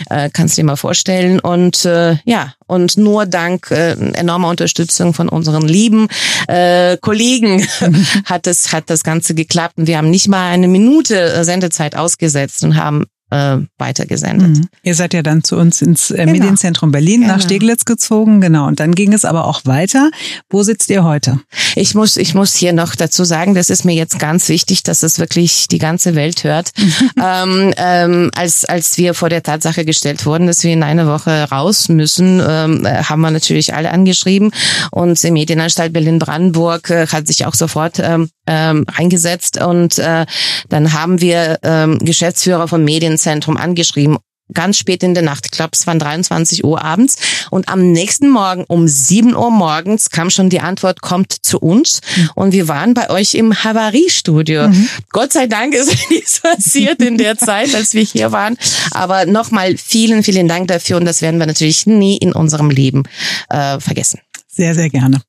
[0.09, 1.41] Äh, kannst du dir mal vorstellen.
[1.41, 6.07] Und äh, ja, und nur dank äh, enormer Unterstützung von unseren lieben
[6.47, 7.67] äh, Kollegen
[8.25, 9.79] hat es hat das Ganze geklappt.
[9.79, 14.59] Und wir haben nicht mal eine Minute äh, Sendezeit ausgesetzt und haben äh, weitergesendet.
[14.59, 14.69] Mhm.
[14.83, 16.33] Ihr seid ja dann zu uns ins äh, genau.
[16.33, 17.35] Medienzentrum Berlin genau.
[17.35, 18.67] nach Steglitz gezogen, genau.
[18.67, 20.11] Und dann ging es aber auch weiter.
[20.49, 21.41] Wo sitzt ihr heute?
[21.77, 25.03] Ich muss, ich muss hier noch dazu sagen, das ist mir jetzt ganz wichtig, dass
[25.03, 26.73] es wirklich die ganze Welt hört.
[27.23, 31.49] ähm, ähm, als, als wir vor der Tatsache gestellt wurden, dass wir in einer Woche
[31.51, 34.51] raus müssen, ähm, haben wir natürlich alle angeschrieben
[34.91, 40.27] und die Medienanstalt Berlin-Brandenburg äh, hat sich auch sofort ähm, ähm, eingesetzt und äh,
[40.69, 44.19] dann haben wir ähm, Geschäftsführer von Medienzentrum angeschrieben
[44.53, 45.47] ganz spät in der Nacht.
[45.47, 47.17] Ich glaube, es waren 23 Uhr abends.
[47.51, 52.01] Und am nächsten Morgen um 7 Uhr morgens kam schon die Antwort, kommt zu uns.
[52.17, 52.31] Mhm.
[52.35, 54.69] Und wir waren bei euch im Havariestudio.
[54.69, 54.89] Mhm.
[55.11, 58.57] Gott sei Dank ist nichts passiert in der Zeit, als wir hier waren.
[58.91, 60.97] Aber nochmal vielen, vielen Dank dafür.
[60.97, 63.05] Und das werden wir natürlich nie in unserem Leben
[63.49, 64.21] äh, vergessen.
[64.49, 65.23] Sehr, sehr gerne.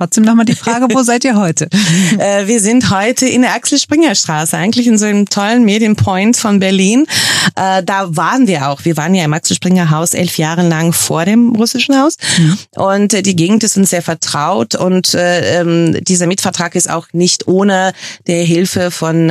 [0.00, 1.68] Trotzdem nochmal die Frage, wo seid ihr heute?
[2.18, 6.36] Äh, wir sind heute in der Axel Springer Straße, eigentlich in so einem tollen Medienpoint
[6.36, 7.06] von Berlin.
[7.56, 8.84] Äh, da waren wir auch.
[8.84, 12.16] Wir waren ja im Axel Springer Haus elf Jahre lang vor dem russischen Haus.
[12.74, 14.74] Und äh, die Gegend ist uns sehr vertraut.
[14.74, 17.92] Und ähm, dieser Mietvertrag ist auch nicht ohne
[18.26, 19.30] der Hilfe von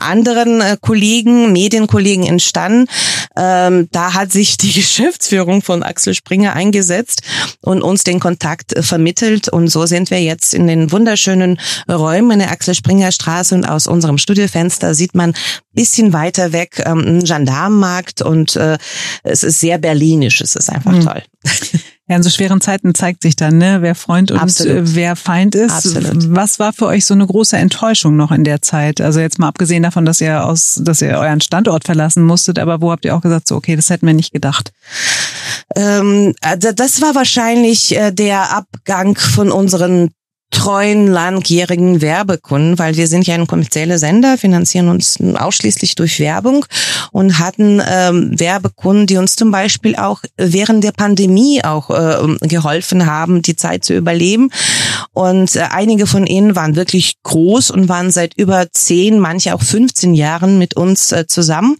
[0.00, 2.88] anderen äh, Kollegen, Medienkollegen entstanden.
[3.36, 7.22] Ähm, da hat sich die Geschäftsführung von Axel Springer eingesetzt
[7.60, 9.48] und uns den Kontakt äh, vermittelt.
[9.48, 13.64] Und so sind wir jetzt in den wunderschönen Räumen in der Axel Springer Straße und
[13.64, 15.34] aus unserem Studiofenster sieht man
[15.72, 18.78] bisschen weiter weg ähm, einen Gendarmenmarkt und äh,
[19.22, 20.40] es ist sehr berlinisch.
[20.40, 21.04] Es ist einfach mhm.
[21.04, 21.22] toll.
[22.08, 24.76] Ja, in so schweren Zeiten zeigt sich dann, ne, wer Freund und Absolut.
[24.76, 25.72] Äh, wer Feind ist.
[25.72, 26.34] Absolut.
[26.34, 29.00] Was war für euch so eine große Enttäuschung noch in der Zeit?
[29.00, 32.80] Also jetzt mal abgesehen davon, dass ihr aus, dass ihr euren Standort verlassen musstet, aber
[32.80, 34.72] wo habt ihr auch gesagt, so okay, das hätten wir nicht gedacht?
[35.74, 40.10] Ähm, also das war wahrscheinlich äh, der Abgang von unseren
[40.50, 46.64] treuen langjährigen Werbekunden, weil wir sind ja ein kommerzieller Sender, finanzieren uns ausschließlich durch Werbung
[47.10, 53.06] und hatten ähm, Werbekunden, die uns zum Beispiel auch während der Pandemie auch äh, geholfen
[53.06, 54.50] haben, die Zeit zu überleben.
[55.12, 59.62] Und äh, einige von ihnen waren wirklich groß und waren seit über zehn, manche auch
[59.62, 61.76] 15 Jahren mit uns äh, zusammen.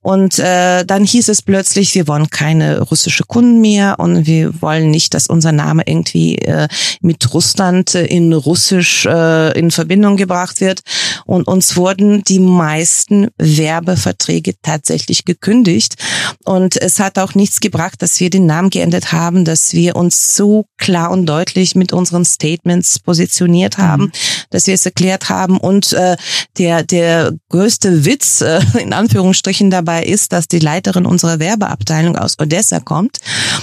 [0.00, 4.90] Und äh, dann hieß es plötzlich, wir wollen keine russische Kunden mehr und wir wollen
[4.90, 6.68] nicht, dass unser Name irgendwie äh,
[7.00, 10.80] mit Russland in Russisch äh, in Verbindung gebracht wird.
[11.24, 15.96] Und uns wurden die meisten Werbeverträge tatsächlich gekündigt.
[16.44, 20.36] Und es hat auch nichts gebracht, dass wir den Namen geändert haben, dass wir uns
[20.36, 24.12] so klar und deutlich mit unseren Statements positioniert haben, mhm.
[24.50, 25.58] Dass wir es erklärt haben.
[25.58, 26.16] Und äh,
[26.58, 32.38] der, der größte Witz äh, in Anführungsstrichen dabei ist, dass die Leiterin unserer Werbeabteilung aus
[32.38, 33.18] Odessa kommt.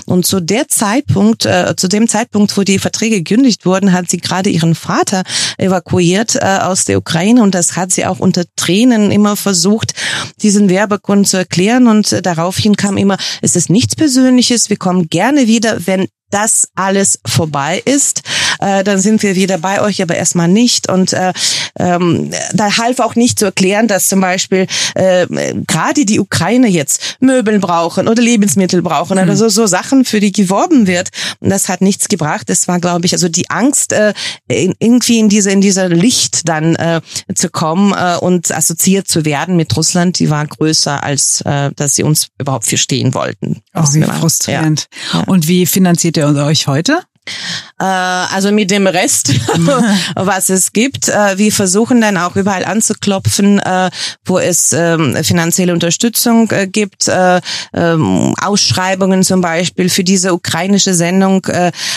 [0.05, 4.17] Und zu der Zeitpunkt, äh, zu dem Zeitpunkt, wo die Verträge gekündigt wurden, hat sie
[4.17, 5.23] gerade ihren Vater
[5.57, 9.93] evakuiert äh, aus der Ukraine und das hat sie auch unter Tränen immer versucht,
[10.41, 15.09] diesen Werbekunden zu erklären und äh, daraufhin kam immer, es ist nichts Persönliches, wir kommen
[15.09, 18.21] gerne wieder, wenn das alles vorbei ist,
[18.59, 20.89] äh, dann sind wir wieder bei euch, aber erstmal nicht.
[20.89, 21.33] Und äh,
[21.77, 25.25] ähm, da half auch nicht zu erklären, dass zum Beispiel äh,
[25.67, 29.23] gerade die Ukraine jetzt Möbel brauchen oder Lebensmittel brauchen mhm.
[29.23, 31.09] oder so, so Sachen, für die geworben wird.
[31.39, 32.49] Und das hat nichts gebracht.
[32.49, 34.13] Das war, glaube ich, also die Angst, äh,
[34.47, 37.01] in, irgendwie in diese in dieser Licht dann äh,
[37.33, 41.95] zu kommen äh, und assoziiert zu werden mit Russland, die war größer, als äh, dass
[41.95, 43.61] sie uns überhaupt verstehen wollten.
[43.73, 44.87] Auch wie frustrierend.
[45.13, 45.21] Ja.
[45.21, 47.01] Und wie finanziert ihr euch heute?
[47.79, 49.33] Äh, also mit dem Rest,
[50.15, 51.07] was es gibt.
[51.07, 53.89] Äh, wir versuchen dann auch überall anzuklopfen, äh,
[54.25, 57.09] wo es ähm, finanzielle Unterstützung gibt.
[57.73, 61.45] Ähm, Ausschreibungen zum Beispiel für diese ukrainische Sendung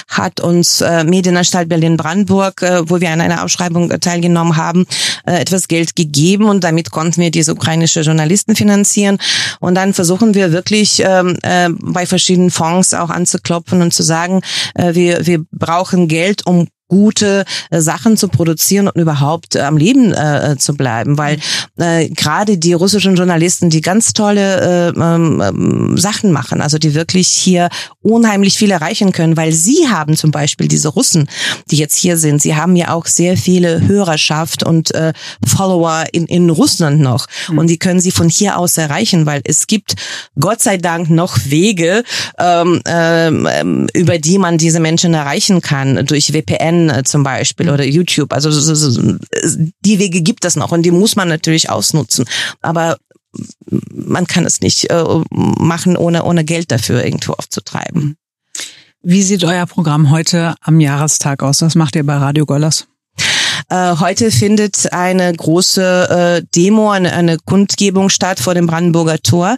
[0.09, 4.87] hat uns Medienanstalt Berlin-Brandenburg, wo wir an einer Ausschreibung teilgenommen haben,
[5.25, 9.19] etwas Geld gegeben und damit konnten wir diese ukrainische Journalisten finanzieren.
[9.61, 11.39] Und dann versuchen wir wirklich ähm,
[11.81, 14.43] bei verschiedenen Fonds auch anzuklopfen und zu sagen,
[14.77, 20.13] wir, wir brauchen Geld, um gute äh, Sachen zu produzieren und überhaupt äh, am Leben
[20.13, 21.39] äh, äh zu bleiben, weil
[21.79, 27.29] äh, gerade die russischen Journalisten, die ganz tolle äh, ähm, Sachen machen, also die wirklich
[27.29, 27.71] hier
[28.03, 31.31] unheimlich viel erreichen können, weil sie haben zum Beispiel diese Russen,
[31.71, 35.15] die jetzt hier sind, sie haben ja auch sehr viele Hörerschaft und äh,
[35.47, 37.27] Follower in, in Russland noch.
[37.49, 37.59] Mhm.
[37.59, 39.95] und die können sie von hier aus erreichen, weil es gibt
[40.39, 42.05] Gott sei Dank noch Wege,
[42.39, 46.05] ähm, ähm, über die man diese Menschen erreichen kann.
[46.05, 48.33] Durch VPN äh, zum Beispiel oder YouTube.
[48.33, 49.17] Also so, so,
[49.85, 52.25] die Wege gibt es noch und die muss man natürlich ausnutzen.
[52.61, 52.97] Aber
[53.91, 58.17] man kann es nicht äh, machen, ohne, ohne Geld dafür irgendwo aufzutreiben.
[59.03, 61.63] Wie sieht euer Programm heute am Jahrestag aus?
[61.63, 62.87] Was macht ihr bei Radio Gollers?
[63.73, 69.57] Äh, heute findet eine große äh, Demo, eine, eine Kundgebung statt vor dem Brandenburger Tor.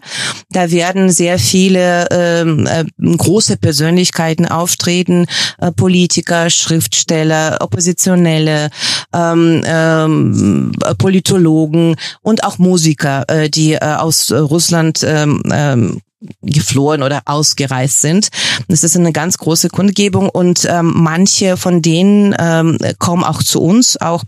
[0.51, 2.85] Da werden sehr viele ähm, äh,
[3.17, 5.27] große Persönlichkeiten auftreten,
[5.59, 8.71] äh, Politiker, Schriftsteller, Oppositionelle,
[9.13, 16.01] ähm, ähm, Politologen und auch Musiker, äh, die äh, aus Russland ähm, ähm,
[16.43, 18.29] geflohen oder ausgereist sind.
[18.69, 23.61] Das ist eine ganz große Kundgebung und ähm, manche von denen ähm, kommen auch zu
[23.61, 24.25] uns, auch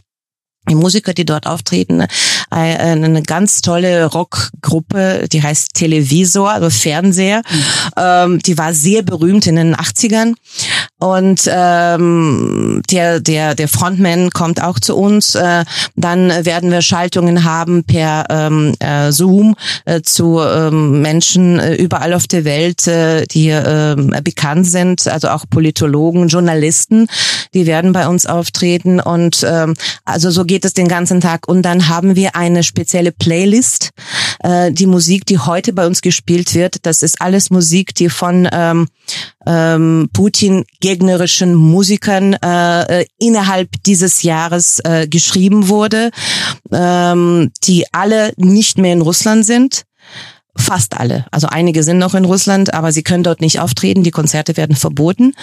[0.68, 2.06] die Musiker, die dort auftreten, äh,
[2.50, 7.42] eine ganz tolle Rockgruppe, die heißt Televisor, also Fernseher.
[7.96, 8.40] Mhm.
[8.40, 10.34] Die war sehr berühmt in den 80ern.
[10.98, 15.34] Und ähm, der, der, der Frontman kommt auch zu uns.
[15.34, 21.74] Äh, dann werden wir Schaltungen haben per ähm, äh, Zoom äh, zu ähm, Menschen äh,
[21.74, 27.08] überall auf der Welt, äh, die äh, bekannt sind, also auch Politologen, Journalisten,
[27.52, 29.00] die werden bei uns auftreten.
[29.00, 31.46] Und ähm, also so geht es den ganzen Tag.
[31.46, 33.90] Und dann haben wir eine spezielle Playlist.
[34.40, 38.48] Äh, die Musik, die heute bei uns gespielt wird, das ist alles Musik, die von
[38.52, 38.88] ähm,
[39.46, 40.08] ähm,
[40.76, 46.10] Putin-gegnerischen Musikern äh, innerhalb dieses Jahres äh, geschrieben wurde,
[46.72, 49.82] ähm, die alle nicht mehr in Russland sind.
[50.58, 51.26] Fast alle.
[51.30, 54.04] Also einige sind noch in Russland, aber sie können dort nicht auftreten.
[54.04, 55.34] Die Konzerte werden verboten.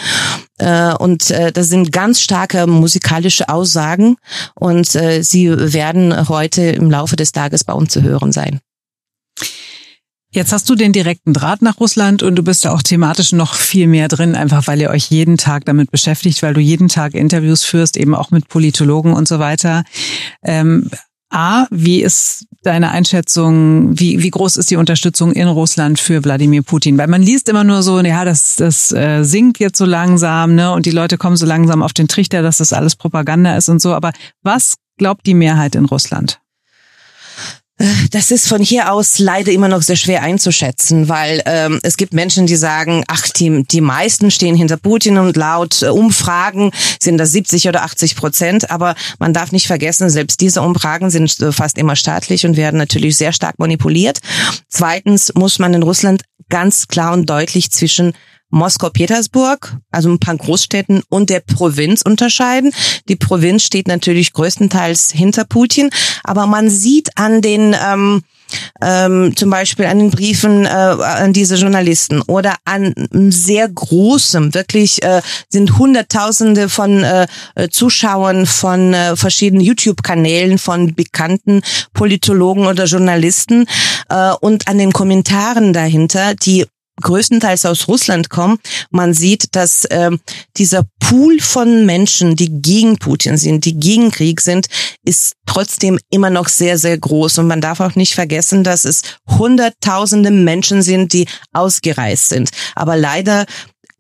[0.57, 4.15] Äh, und äh, das sind ganz starke musikalische Aussagen.
[4.55, 8.59] Und äh, sie werden heute im Laufe des Tages bei uns zu hören sein.
[10.34, 13.54] Jetzt hast du den direkten Draht nach Russland und du bist da auch thematisch noch
[13.54, 17.13] viel mehr drin, einfach weil ihr euch jeden Tag damit beschäftigt, weil du jeden Tag
[17.13, 19.84] Interviews führst, eben auch mit Politologen und so weiter.
[20.43, 20.89] Ähm,
[21.30, 26.63] A, wie ist deine Einschätzung, wie, wie groß ist die Unterstützung in Russland für Wladimir
[26.63, 26.98] Putin?
[26.98, 30.72] Weil man liest immer nur so, ja, das, das äh, sinkt jetzt so langsam, ne?
[30.72, 33.82] Und die Leute kommen so langsam auf den Trichter, dass das alles Propaganda ist und
[33.82, 33.93] so.
[33.93, 36.39] Aber was glaubt die Mehrheit in Russland?
[38.12, 42.13] Das ist von hier aus leider immer noch sehr schwer einzuschätzen, weil ähm, es gibt
[42.13, 47.17] Menschen, die sagen, ach, die, die meisten stehen hinter Putin und laut äh, Umfragen sind
[47.17, 48.69] das 70 oder 80 Prozent.
[48.69, 52.77] Aber man darf nicht vergessen, selbst diese Umfragen sind äh, fast immer staatlich und werden
[52.77, 54.19] natürlich sehr stark manipuliert.
[54.69, 58.13] Zweitens muss man in Russland ganz klar und deutlich zwischen
[58.54, 62.72] Moskau-Petersburg, also ein paar Großstädten und der Provinz unterscheiden.
[63.10, 65.89] Die Provinz steht natürlich größtenteils hinter Putin,
[66.24, 68.22] aber man sieht an den ähm,
[68.82, 75.01] ähm, zum Beispiel an den Briefen äh, an diese Journalisten oder an sehr großem, wirklich
[75.04, 77.28] äh, sind Hunderttausende von äh,
[77.72, 81.62] Zuschauern von äh, verschiedenen YouTube-Kanälen von bekannten
[81.93, 83.66] Politologen oder Journalisten
[84.10, 86.66] äh, und an den Kommentaren dahinter, die
[87.02, 88.60] größtenteils aus Russland kommen.
[88.89, 90.12] Man sieht, dass äh,
[90.58, 94.68] dieser Pool von Menschen, die gegen Putin sind, die gegen Krieg sind,
[95.04, 97.39] ist trotzdem immer noch sehr, sehr groß.
[97.39, 102.50] Und man darf auch nicht vergessen, dass es Hunderttausende Menschen sind, die ausgereist sind.
[102.76, 103.46] Aber leider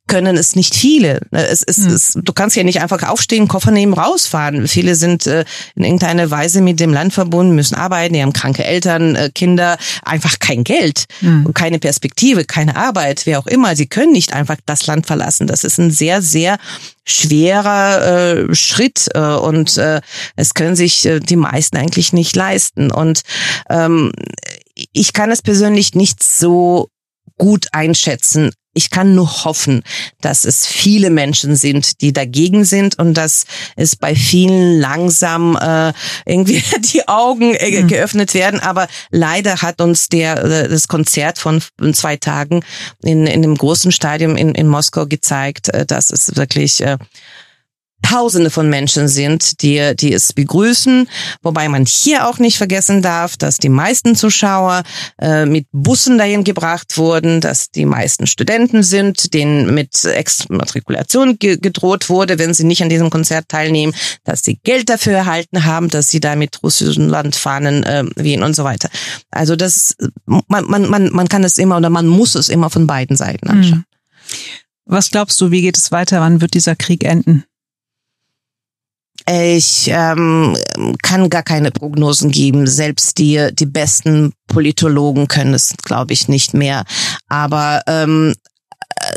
[0.07, 1.21] können es nicht viele.
[1.31, 1.93] Es, es, hm.
[1.93, 4.67] es, du kannst ja nicht einfach aufstehen, Koffer nehmen, rausfahren.
[4.67, 5.45] Viele sind äh,
[5.75, 9.77] in irgendeiner Weise mit dem Land verbunden, müssen arbeiten, die haben kranke Eltern, äh, Kinder,
[10.03, 11.45] einfach kein Geld, hm.
[11.45, 13.75] und keine Perspektive, keine Arbeit, wer auch immer.
[13.75, 15.47] Sie können nicht einfach das Land verlassen.
[15.47, 16.57] Das ist ein sehr, sehr
[17.05, 20.01] schwerer äh, Schritt äh, und äh,
[20.35, 22.91] es können sich äh, die meisten eigentlich nicht leisten.
[22.91, 23.21] Und
[23.69, 24.11] ähm,
[24.91, 26.89] ich kann es persönlich nicht so
[27.37, 29.83] gut einschätzen, ich kann nur hoffen,
[30.21, 35.93] dass es viele Menschen sind, die dagegen sind und dass es bei vielen langsam äh,
[36.25, 36.63] irgendwie
[36.93, 37.87] die Augen äh, mhm.
[37.87, 38.59] geöffnet werden.
[38.59, 41.61] Aber leider hat uns der äh, das Konzert von
[41.93, 42.65] zwei Tagen
[43.03, 46.97] in, in dem großen Stadion in, in Moskau gezeigt, äh, dass es wirklich äh,
[48.03, 51.09] Tausende von Menschen sind, die, die es begrüßen.
[51.41, 54.83] Wobei man hier auch nicht vergessen darf, dass die meisten Zuschauer
[55.19, 61.57] äh, mit Bussen dahin gebracht wurden, dass die meisten Studenten sind, denen mit Exmatrikulation ge
[61.57, 63.93] gedroht wurde, wenn sie nicht an diesem Konzert teilnehmen,
[64.23, 68.55] dass sie Geld dafür erhalten haben, dass sie da mit russischen Landfahnen äh, wehen und
[68.55, 68.89] so weiter.
[69.31, 69.95] Also das,
[70.25, 73.47] man, man, man, man kann es immer oder man muss es immer von beiden Seiten
[73.47, 73.85] anschauen.
[73.87, 73.93] Mhm.
[74.85, 76.19] Was glaubst du, wie geht es weiter?
[76.19, 77.45] Wann wird dieser Krieg enden?
[79.29, 80.57] Ich ähm,
[81.01, 82.67] kann gar keine Prognosen geben.
[82.67, 86.83] Selbst die, die besten Politologen können es, glaube ich, nicht mehr.
[87.29, 88.33] Aber ähm,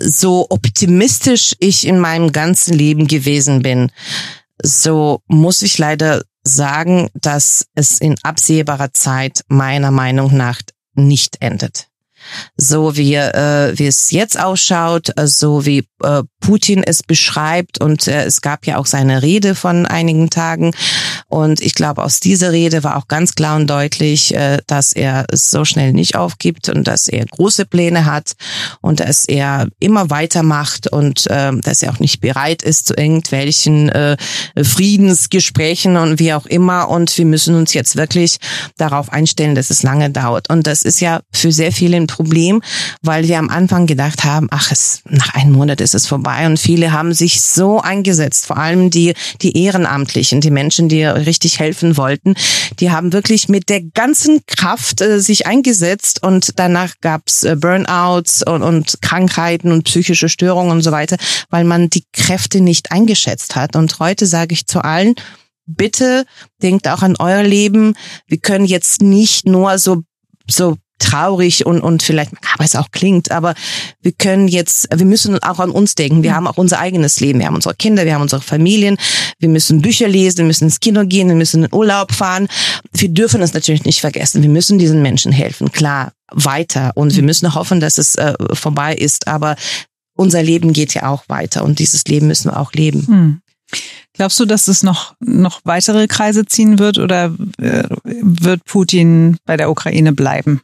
[0.00, 3.90] so optimistisch ich in meinem ganzen Leben gewesen bin,
[4.62, 10.60] so muss ich leider sagen, dass es in absehbarer Zeit meiner Meinung nach
[10.94, 11.88] nicht endet
[12.56, 17.80] so wie, äh, wie es jetzt ausschaut, äh, so wie äh, Putin es beschreibt.
[17.80, 20.72] Und äh, es gab ja auch seine Rede von einigen Tagen.
[21.28, 25.26] Und ich glaube, aus dieser Rede war auch ganz klar und deutlich, äh, dass er
[25.30, 28.36] es so schnell nicht aufgibt und dass er große Pläne hat
[28.80, 33.88] und dass er immer weitermacht und äh, dass er auch nicht bereit ist zu irgendwelchen
[33.88, 34.16] äh,
[34.56, 36.88] Friedensgesprächen und wie auch immer.
[36.88, 38.38] Und wir müssen uns jetzt wirklich
[38.76, 40.50] darauf einstellen, dass es lange dauert.
[40.50, 42.62] Und das ist ja für sehr viele ein Problem,
[43.02, 46.58] weil wir am Anfang gedacht haben, ach, es, nach einem Monat ist es vorbei und
[46.58, 49.12] viele haben sich so eingesetzt, vor allem die,
[49.42, 52.34] die Ehrenamtlichen, die Menschen, die richtig helfen wollten,
[52.80, 58.42] die haben wirklich mit der ganzen Kraft äh, sich eingesetzt und danach gab's äh, Burnouts
[58.42, 61.18] und, und Krankheiten und psychische Störungen und so weiter,
[61.50, 63.76] weil man die Kräfte nicht eingeschätzt hat.
[63.76, 65.16] Und heute sage ich zu allen,
[65.66, 66.24] bitte
[66.62, 67.94] denkt auch an euer Leben.
[68.26, 70.02] Wir können jetzt nicht nur so
[70.48, 73.54] so traurig und, und vielleicht, aber es auch klingt, aber
[74.00, 76.22] wir können jetzt, wir müssen auch an uns denken.
[76.22, 77.38] Wir haben auch unser eigenes Leben.
[77.38, 78.96] Wir haben unsere Kinder, wir haben unsere Familien.
[79.38, 82.48] Wir müssen Bücher lesen, wir müssen ins Kino gehen, wir müssen in Urlaub fahren.
[82.92, 84.42] Wir dürfen es natürlich nicht vergessen.
[84.42, 85.70] Wir müssen diesen Menschen helfen.
[85.70, 86.92] Klar, weiter.
[86.94, 89.28] Und wir müssen hoffen, dass es äh, vorbei ist.
[89.28, 89.56] Aber
[90.16, 93.06] unser Leben geht ja auch weiter und dieses Leben müssen wir auch leben.
[93.06, 93.40] Hm.
[94.14, 99.56] Glaubst du, dass es noch, noch weitere Kreise ziehen wird oder äh, wird Putin bei
[99.56, 100.62] der Ukraine bleiben?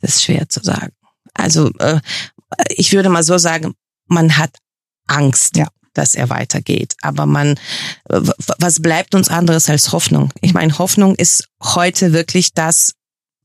[0.00, 0.92] Das ist schwer zu sagen.
[1.34, 2.00] Also äh,
[2.68, 3.74] ich würde mal so sagen,
[4.06, 4.58] man hat
[5.06, 5.68] Angst, ja.
[5.94, 6.94] dass er weitergeht.
[7.02, 7.58] Aber man,
[8.04, 10.32] was bleibt uns anderes als Hoffnung?
[10.40, 12.92] Ich meine, Hoffnung ist heute wirklich das,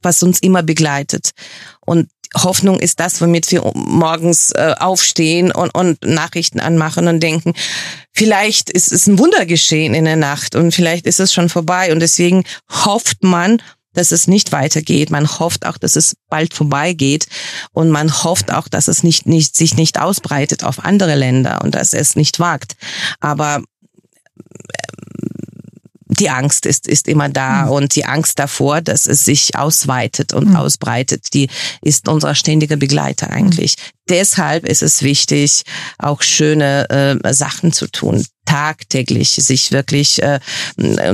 [0.02, 1.32] was uns immer begleitet.
[1.82, 7.54] Und Hoffnung ist das, womit wir morgens äh, aufstehen und, und Nachrichten anmachen und denken,
[8.14, 11.92] vielleicht ist es ein Wunder geschehen in der Nacht und vielleicht ist es schon vorbei.
[11.92, 13.62] Und deswegen hofft man,
[13.94, 15.10] dass es nicht weitergeht.
[15.10, 17.28] Man hofft auch, dass es bald vorbeigeht
[17.74, 21.76] und man hofft auch, dass es nicht, nicht, sich nicht ausbreitet auf andere Länder und
[21.76, 22.76] dass es nicht wagt.
[23.20, 23.62] Aber
[26.22, 27.72] die Angst ist, ist immer da mhm.
[27.72, 30.56] und die Angst davor, dass es sich ausweitet und mhm.
[30.56, 31.50] ausbreitet, die
[31.82, 33.76] ist unser ständiger Begleiter eigentlich.
[33.76, 33.92] Mhm.
[34.10, 35.64] Deshalb ist es wichtig,
[35.98, 40.40] auch schöne äh, Sachen zu tun, tagtäglich sich wirklich äh,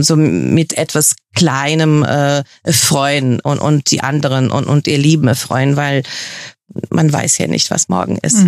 [0.01, 5.77] so mit etwas Kleinem äh, freuen und, und die anderen und, und ihr Lieben freuen,
[5.77, 6.03] weil
[6.89, 8.39] man weiß ja nicht, was morgen ist.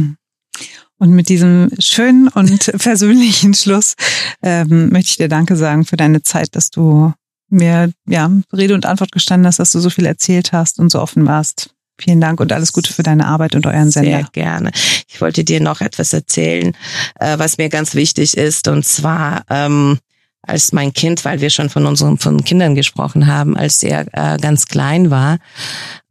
[1.00, 3.96] Und mit diesem schönen und persönlichen Schluss
[4.44, 7.14] ähm, möchte ich dir Danke sagen für deine Zeit, dass du
[7.50, 11.00] mir ja Rede und Antwort gestanden hast, dass du so viel erzählt hast und so
[11.00, 11.72] offen warst.
[12.00, 14.20] Vielen Dank und alles Gute für deine Arbeit und euren Sender.
[14.20, 14.72] Sehr gerne.
[15.08, 16.76] Ich wollte dir noch etwas erzählen,
[17.20, 18.68] äh, was mir ganz wichtig ist.
[18.68, 20.00] Und zwar ähm,
[20.42, 24.38] als mein Kind, weil wir schon von unseren von Kindern gesprochen haben, als er äh,
[24.38, 25.40] ganz klein war,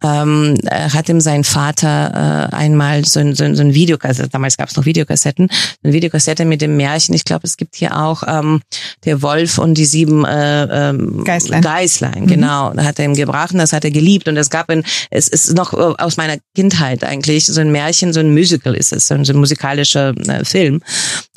[0.02, 4.56] ähm, hat ihm sein Vater äh, einmal so ein, so ein, so ein Videokassette, damals
[4.56, 5.48] gab es noch Videokassetten,
[5.82, 7.14] eine Videokassette mit dem Märchen.
[7.14, 8.60] Ich glaube, es gibt hier auch ähm,
[9.04, 11.62] der Wolf und die sieben äh, ähm, Geißlein.
[11.62, 12.26] Geißlein, mhm.
[12.26, 12.72] genau.
[12.74, 14.28] Da hat er ihm gebracht und das hat er geliebt.
[14.28, 18.12] Und es gab ein, es ist noch äh, aus meiner Kindheit eigentlich, so ein Märchen,
[18.12, 20.80] so ein Musical ist es, so ein, so ein musikalischer äh, Film.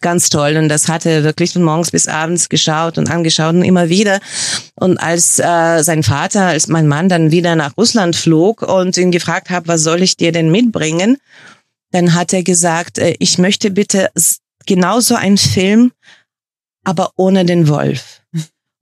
[0.01, 0.57] Ganz toll.
[0.57, 4.19] Und das hat er wirklich von morgens bis abends geschaut und angeschaut und immer wieder.
[4.75, 8.97] Und als äh, sein Vater, als mein Mann dann wieder nach Russland flog, flog und
[8.97, 11.17] ihn gefragt habe, was soll ich dir denn mitbringen?
[11.91, 14.09] Dann hat er gesagt, äh, ich möchte bitte
[14.65, 15.91] genauso einen Film,
[16.83, 18.21] aber ohne den Wolf.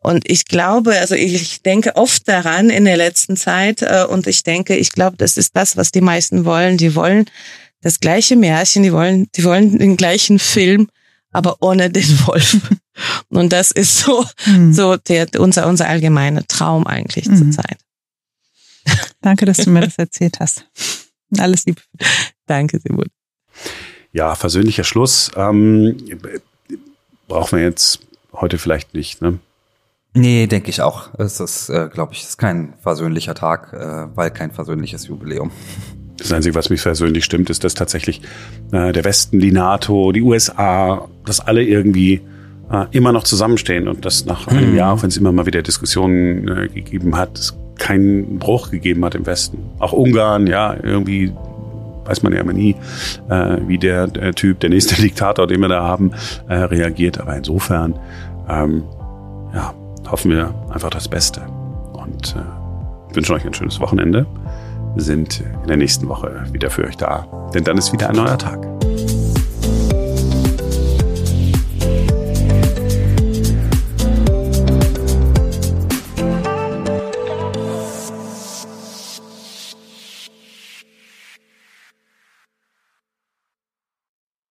[0.01, 4.43] Und ich glaube, also ich denke oft daran in der letzten Zeit äh, und ich
[4.43, 6.78] denke, ich glaube, das ist das, was die meisten wollen.
[6.78, 7.26] Die wollen
[7.82, 10.88] das gleiche Märchen, die wollen, die wollen den gleichen Film,
[11.32, 12.57] aber ohne den Wolf.
[13.30, 14.74] Und das ist so, mhm.
[14.74, 17.38] so der, unser, unser allgemeiner Traum eigentlich mhm.
[17.38, 17.78] zur Zeit.
[19.22, 20.66] Danke, dass du mir das erzählt hast.
[21.38, 21.82] Alles Liebe.
[22.46, 23.08] Danke, Simon.
[24.12, 25.32] Ja, versöhnlicher Schluss.
[25.36, 25.98] Ähm,
[27.28, 28.00] brauchen wir jetzt
[28.34, 29.40] heute vielleicht nicht, ne?
[30.16, 31.14] Nee, denke ich auch.
[31.20, 35.52] Es ist, äh, glaube ich, ist kein versöhnlicher Tag, äh, weil kein versöhnliches Jubiläum.
[36.18, 38.22] Das Einzige, was mich persönlich stimmt, ist, dass tatsächlich
[38.72, 42.22] äh, der Westen, die NATO, die USA, dass alle irgendwie
[42.72, 44.78] äh, immer noch zusammenstehen und dass nach einem mhm.
[44.78, 49.25] Jahr, wenn es immer mal wieder Diskussionen äh, gegeben hat, keinen Bruch gegeben hat im
[49.25, 49.57] Westen.
[49.80, 51.34] Auch Ungarn, ja, irgendwie
[52.05, 52.75] weiß man ja immer nie,
[53.30, 56.11] äh, wie der, der, Typ, der nächste Diktator, den wir da haben,
[56.47, 57.19] äh, reagiert.
[57.19, 57.97] Aber insofern,
[58.49, 58.84] ähm,
[59.53, 59.73] ja,
[60.09, 61.41] hoffen wir einfach das Beste
[61.93, 64.25] und äh, wünschen euch ein schönes Wochenende.
[64.95, 68.15] Wir sind in der nächsten Woche wieder für euch da, denn dann ist wieder ein
[68.15, 68.78] neuer Tag.